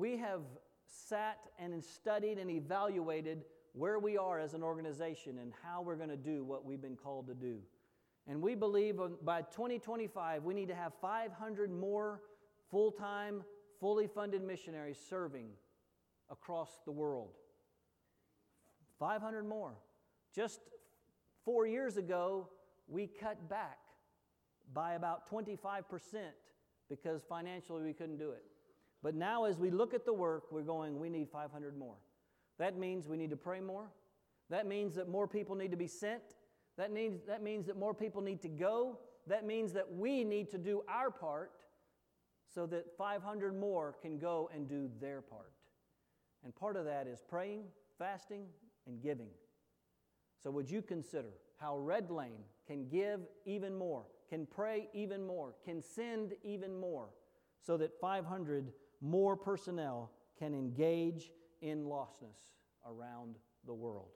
We 0.00 0.16
have 0.16 0.40
sat 0.86 1.36
and 1.58 1.84
studied 1.84 2.38
and 2.38 2.50
evaluated 2.50 3.44
where 3.74 3.98
we 3.98 4.16
are 4.16 4.40
as 4.40 4.54
an 4.54 4.62
organization 4.62 5.36
and 5.36 5.52
how 5.62 5.82
we're 5.82 5.96
going 5.96 6.08
to 6.08 6.16
do 6.16 6.42
what 6.42 6.64
we've 6.64 6.80
been 6.80 6.96
called 6.96 7.26
to 7.26 7.34
do. 7.34 7.58
And 8.26 8.40
we 8.40 8.54
believe 8.54 8.98
um, 8.98 9.18
by 9.22 9.42
2025, 9.42 10.42
we 10.42 10.54
need 10.54 10.68
to 10.68 10.74
have 10.74 10.94
500 11.02 11.70
more 11.70 12.22
full 12.70 12.90
time 12.90 13.44
fully 13.78 14.06
funded 14.06 14.42
missionaries 14.42 14.96
serving 15.10 15.48
across 16.30 16.80
the 16.86 16.92
world. 16.92 17.32
500 18.98 19.46
more. 19.46 19.74
Just 20.34 20.60
four 21.44 21.66
years 21.66 21.98
ago, 21.98 22.48
we 22.88 23.06
cut 23.06 23.50
back 23.50 23.80
by 24.72 24.94
about 24.94 25.30
25% 25.30 25.82
because 26.88 27.20
financially 27.28 27.82
we 27.82 27.92
couldn't 27.92 28.18
do 28.18 28.30
it. 28.30 28.44
But 29.02 29.14
now, 29.14 29.44
as 29.44 29.58
we 29.58 29.70
look 29.70 29.94
at 29.94 30.04
the 30.04 30.12
work, 30.12 30.44
we're 30.50 30.62
going, 30.62 30.98
we 30.98 31.08
need 31.08 31.28
500 31.30 31.76
more. 31.78 31.96
That 32.58 32.78
means 32.78 33.08
we 33.08 33.16
need 33.16 33.30
to 33.30 33.36
pray 33.36 33.60
more. 33.60 33.90
That 34.50 34.66
means 34.66 34.94
that 34.96 35.08
more 35.08 35.26
people 35.26 35.56
need 35.56 35.70
to 35.70 35.76
be 35.76 35.86
sent. 35.86 36.22
That 36.76 36.92
means, 36.92 37.20
that 37.26 37.42
means 37.42 37.66
that 37.66 37.78
more 37.78 37.94
people 37.94 38.20
need 38.20 38.42
to 38.42 38.48
go. 38.48 38.98
That 39.26 39.46
means 39.46 39.72
that 39.72 39.90
we 39.90 40.24
need 40.24 40.50
to 40.50 40.58
do 40.58 40.82
our 40.88 41.10
part 41.10 41.52
so 42.52 42.66
that 42.66 42.96
500 42.98 43.58
more 43.58 43.96
can 44.02 44.18
go 44.18 44.50
and 44.54 44.68
do 44.68 44.90
their 45.00 45.22
part. 45.22 45.52
And 46.44 46.54
part 46.54 46.76
of 46.76 46.84
that 46.84 47.06
is 47.06 47.22
praying, 47.26 47.64
fasting, 47.98 48.44
and 48.86 49.00
giving. 49.02 49.28
So, 50.42 50.50
would 50.50 50.70
you 50.70 50.82
consider 50.82 51.28
how 51.58 51.76
Red 51.78 52.10
Lane 52.10 52.44
can 52.66 52.88
give 52.88 53.20
even 53.44 53.76
more, 53.76 54.04
can 54.28 54.46
pray 54.46 54.88
even 54.94 55.26
more, 55.26 55.54
can 55.64 55.82
send 55.82 56.32
even 56.42 56.78
more, 56.80 57.08
so 57.60 57.76
that 57.76 58.00
500 58.00 58.72
more 59.00 59.36
personnel 59.36 60.10
can 60.38 60.54
engage 60.54 61.30
in 61.60 61.84
lostness 61.84 62.56
around 62.86 63.36
the 63.66 63.74
world? 63.74 64.12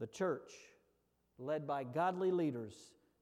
The 0.00 0.06
church, 0.06 0.52
led 1.38 1.66
by 1.66 1.84
godly 1.84 2.30
leaders, 2.30 2.74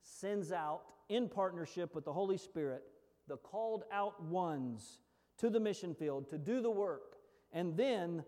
sends 0.03 0.53
out 0.53 0.83
in 1.09 1.29
partnership 1.29 1.95
with 1.95 2.05
the 2.05 2.13
Holy 2.13 2.37
Spirit 2.37 2.83
the 3.29 3.37
called 3.37 3.85
out 3.93 4.23
ones 4.23 4.99
to 5.39 5.51
the 5.51 5.61
mission 5.61 5.95
field 5.95 6.29
to 6.31 6.39
do 6.39 6.61
the 6.61 6.71
work, 6.71 7.17
and 7.53 7.77
then 7.77 8.25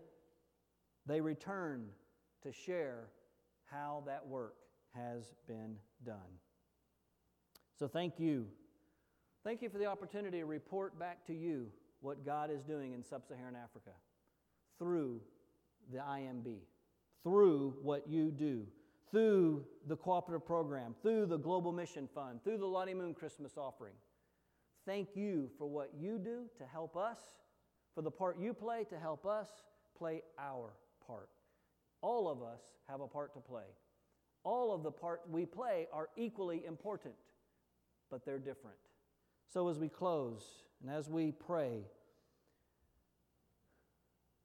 they 1.05 1.21
return 1.21 1.87
to 2.43 2.51
share 2.51 3.09
how 3.65 4.03
that 4.05 4.25
work 4.25 4.55
has 4.93 5.33
been 5.47 5.75
done. 6.05 6.39
So 7.77 7.87
thank 7.87 8.19
you. 8.19 8.47
Thank 9.43 9.61
you 9.61 9.69
for 9.69 9.77
the 9.77 9.85
opportunity 9.85 10.39
to 10.39 10.45
report 10.45 10.97
back 10.97 11.25
to 11.27 11.33
you 11.33 11.67
what 12.05 12.23
God 12.25 12.51
is 12.51 12.61
doing 12.61 12.93
in 12.93 13.03
sub 13.03 13.25
Saharan 13.25 13.55
Africa 13.55 13.89
through 14.77 15.19
the 15.91 15.97
IMB, 15.97 16.57
through 17.23 17.75
what 17.81 18.07
you 18.07 18.29
do, 18.29 18.65
through 19.11 19.65
the 19.87 19.95
cooperative 19.95 20.45
program, 20.45 20.93
through 21.01 21.25
the 21.25 21.37
Global 21.37 21.71
Mission 21.71 22.07
Fund, 22.13 22.43
through 22.43 22.59
the 22.59 22.65
Lottie 22.65 22.93
Moon 22.93 23.13
Christmas 23.13 23.57
offering. 23.57 23.95
Thank 24.85 25.15
you 25.15 25.49
for 25.57 25.67
what 25.67 25.91
you 25.99 26.19
do 26.19 26.43
to 26.59 26.65
help 26.71 26.95
us, 26.95 27.19
for 27.95 28.03
the 28.03 28.11
part 28.11 28.39
you 28.39 28.53
play 28.53 28.83
to 28.89 28.99
help 28.99 29.25
us 29.25 29.47
play 29.97 30.21
our 30.37 30.73
part. 31.07 31.29
All 32.01 32.29
of 32.29 32.43
us 32.43 32.61
have 32.87 33.01
a 33.01 33.07
part 33.07 33.33
to 33.33 33.39
play. 33.39 33.63
All 34.43 34.71
of 34.71 34.83
the 34.83 34.91
parts 34.91 35.27
we 35.27 35.45
play 35.47 35.87
are 35.91 36.09
equally 36.15 36.63
important, 36.67 37.15
but 38.11 38.25
they're 38.25 38.37
different. 38.37 38.77
So 39.51 39.69
as 39.69 39.79
we 39.79 39.89
close 39.89 40.43
and 40.81 40.91
as 40.91 41.09
we 41.09 41.31
pray, 41.31 41.85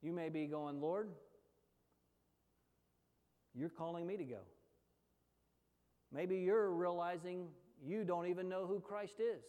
you 0.02 0.12
may 0.12 0.28
be 0.28 0.46
going, 0.46 0.80
Lord, 0.80 1.10
you're 3.54 3.68
calling 3.68 4.06
me 4.06 4.16
to 4.16 4.24
go. 4.24 4.40
Maybe 6.12 6.38
you're 6.38 6.70
realizing 6.70 7.48
you 7.84 8.04
don't 8.04 8.26
even 8.26 8.48
know 8.48 8.66
who 8.66 8.80
Christ 8.80 9.20
is. 9.20 9.42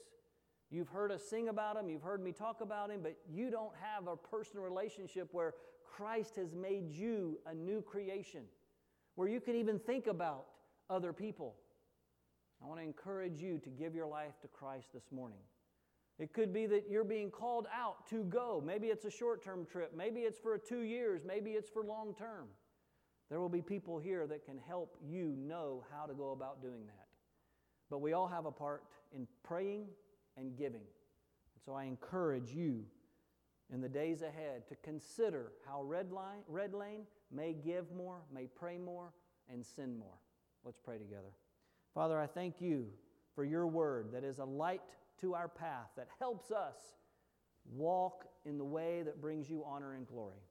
You've 0.70 0.88
heard 0.88 1.12
us 1.12 1.22
sing 1.30 1.49
about 1.49 1.76
him, 1.76 1.89
you've 1.89 2.02
heard 2.02 2.24
me 2.24 2.32
talk 2.32 2.62
about 2.62 2.89
him, 2.89 3.02
but 3.04 3.18
you 3.30 3.52
don't 3.52 3.74
have 3.82 4.08
a 4.08 4.16
personal 4.16 4.64
relationship 4.64 5.28
where 5.34 5.54
Christ 5.86 6.38
has 6.38 6.54
made 6.54 6.89
you 6.89 7.39
a 7.45 7.54
new 7.54 7.82
creation, 7.82 8.43
where 9.16 9.28
you 9.28 9.41
can 9.41 9.56
even 9.56 9.80
think 9.80 10.08
about 10.08 10.45
other 10.89 11.12
people. 11.12 11.56
I 12.64 12.68
want 12.68 12.80
to 12.80 12.86
encourage 12.86 13.41
you 13.41 13.58
to 13.60 13.70
give 13.70 13.93
your 13.95 14.06
life 14.06 14.39
to 14.43 14.47
Christ 14.47 14.93
this 14.93 15.12
morning. 15.12 15.39
It 16.22 16.34
could 16.34 16.54
be 16.54 16.68
that 16.68 16.86
you're 16.88 17.04
being 17.04 17.32
called 17.32 17.66
out 17.76 18.08
to 18.12 18.24
go. 18.26 18.62
Maybe 18.64 18.90
it's 18.90 19.06
a 19.06 19.10
short 19.10 19.44
term 19.44 19.66
trip. 19.66 19.92
Maybe 19.98 20.20
it's 20.20 20.38
for 20.38 20.56
two 20.56 20.82
years. 20.82 21.24
Maybe 21.26 21.54
it's 21.54 21.68
for 21.68 21.84
long 21.84 22.14
term. 22.14 22.46
There 23.32 23.40
will 23.40 23.50
be 23.50 23.64
people 23.64 23.98
here 23.98 24.28
that 24.28 24.46
can 24.46 24.60
help 24.68 24.98
you 25.04 25.36
know 25.36 25.84
how 25.92 26.06
to 26.06 26.14
go 26.14 26.30
about 26.30 26.62
doing 26.62 26.86
that. 26.86 27.08
But 27.90 28.02
we 28.02 28.14
all 28.14 28.28
have 28.28 28.46
a 28.46 28.52
part 28.52 28.84
in 29.16 29.28
praying 29.42 29.88
and 30.38 30.56
giving. 30.56 30.82
And 30.82 31.64
so 31.66 31.74
I 31.74 31.86
encourage 31.86 32.52
you 32.52 32.86
in 33.74 33.82
the 33.82 33.90
days 33.90 34.22
ahead 34.22 34.68
to 34.68 34.76
consider 34.84 35.54
how 35.66 35.82
Red, 35.82 36.12
Line, 36.12 36.42
Red 36.48 36.76
Lane 36.76 37.08
may 37.32 37.54
give 37.54 37.92
more, 37.92 38.22
may 38.32 38.46
pray 38.46 38.78
more, 38.78 39.12
and 39.52 39.66
send 39.66 39.98
more. 39.98 40.20
Let's 40.64 40.78
pray 40.78 41.00
together. 41.00 41.34
Father, 41.96 42.20
I 42.20 42.28
thank 42.28 42.62
you 42.62 42.90
for 43.34 43.44
your 43.44 43.66
word 43.66 44.10
that 44.14 44.24
is 44.24 44.38
a 44.38 44.46
light 44.46 44.82
to 45.22 45.34
our 45.34 45.48
path, 45.48 45.90
that 45.98 46.08
helps 46.20 46.52
us 46.52 46.78
walk 47.72 48.26
in 48.46 48.58
the 48.58 48.66
way 48.66 49.04
that 49.04 49.22
brings 49.22 49.50
you 49.50 49.64
honor 49.66 49.94
and 49.94 50.08
glory. 50.08 50.42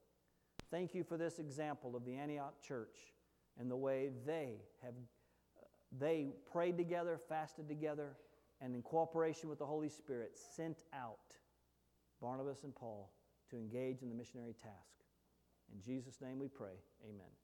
Thank 0.69 0.95
you 0.95 1.03
for 1.03 1.17
this 1.17 1.39
example 1.39 1.95
of 1.95 2.05
the 2.05 2.15
Antioch 2.15 2.61
church 2.61 2.97
and 3.59 3.69
the 3.69 3.75
way 3.75 4.09
they 4.25 4.55
have 4.81 4.93
they 5.99 6.29
prayed 6.49 6.77
together, 6.77 7.17
fasted 7.17 7.67
together, 7.67 8.15
and 8.61 8.75
in 8.75 8.81
cooperation 8.81 9.49
with 9.49 9.59
the 9.59 9.65
Holy 9.65 9.89
Spirit 9.89 10.37
sent 10.37 10.83
out 10.93 11.35
Barnabas 12.21 12.63
and 12.63 12.73
Paul 12.73 13.11
to 13.49 13.57
engage 13.57 14.01
in 14.01 14.09
the 14.09 14.15
missionary 14.15 14.53
task. 14.53 15.03
In 15.73 15.81
Jesus' 15.81 16.21
name 16.21 16.39
we 16.39 16.47
pray. 16.47 16.79
Amen. 17.03 17.40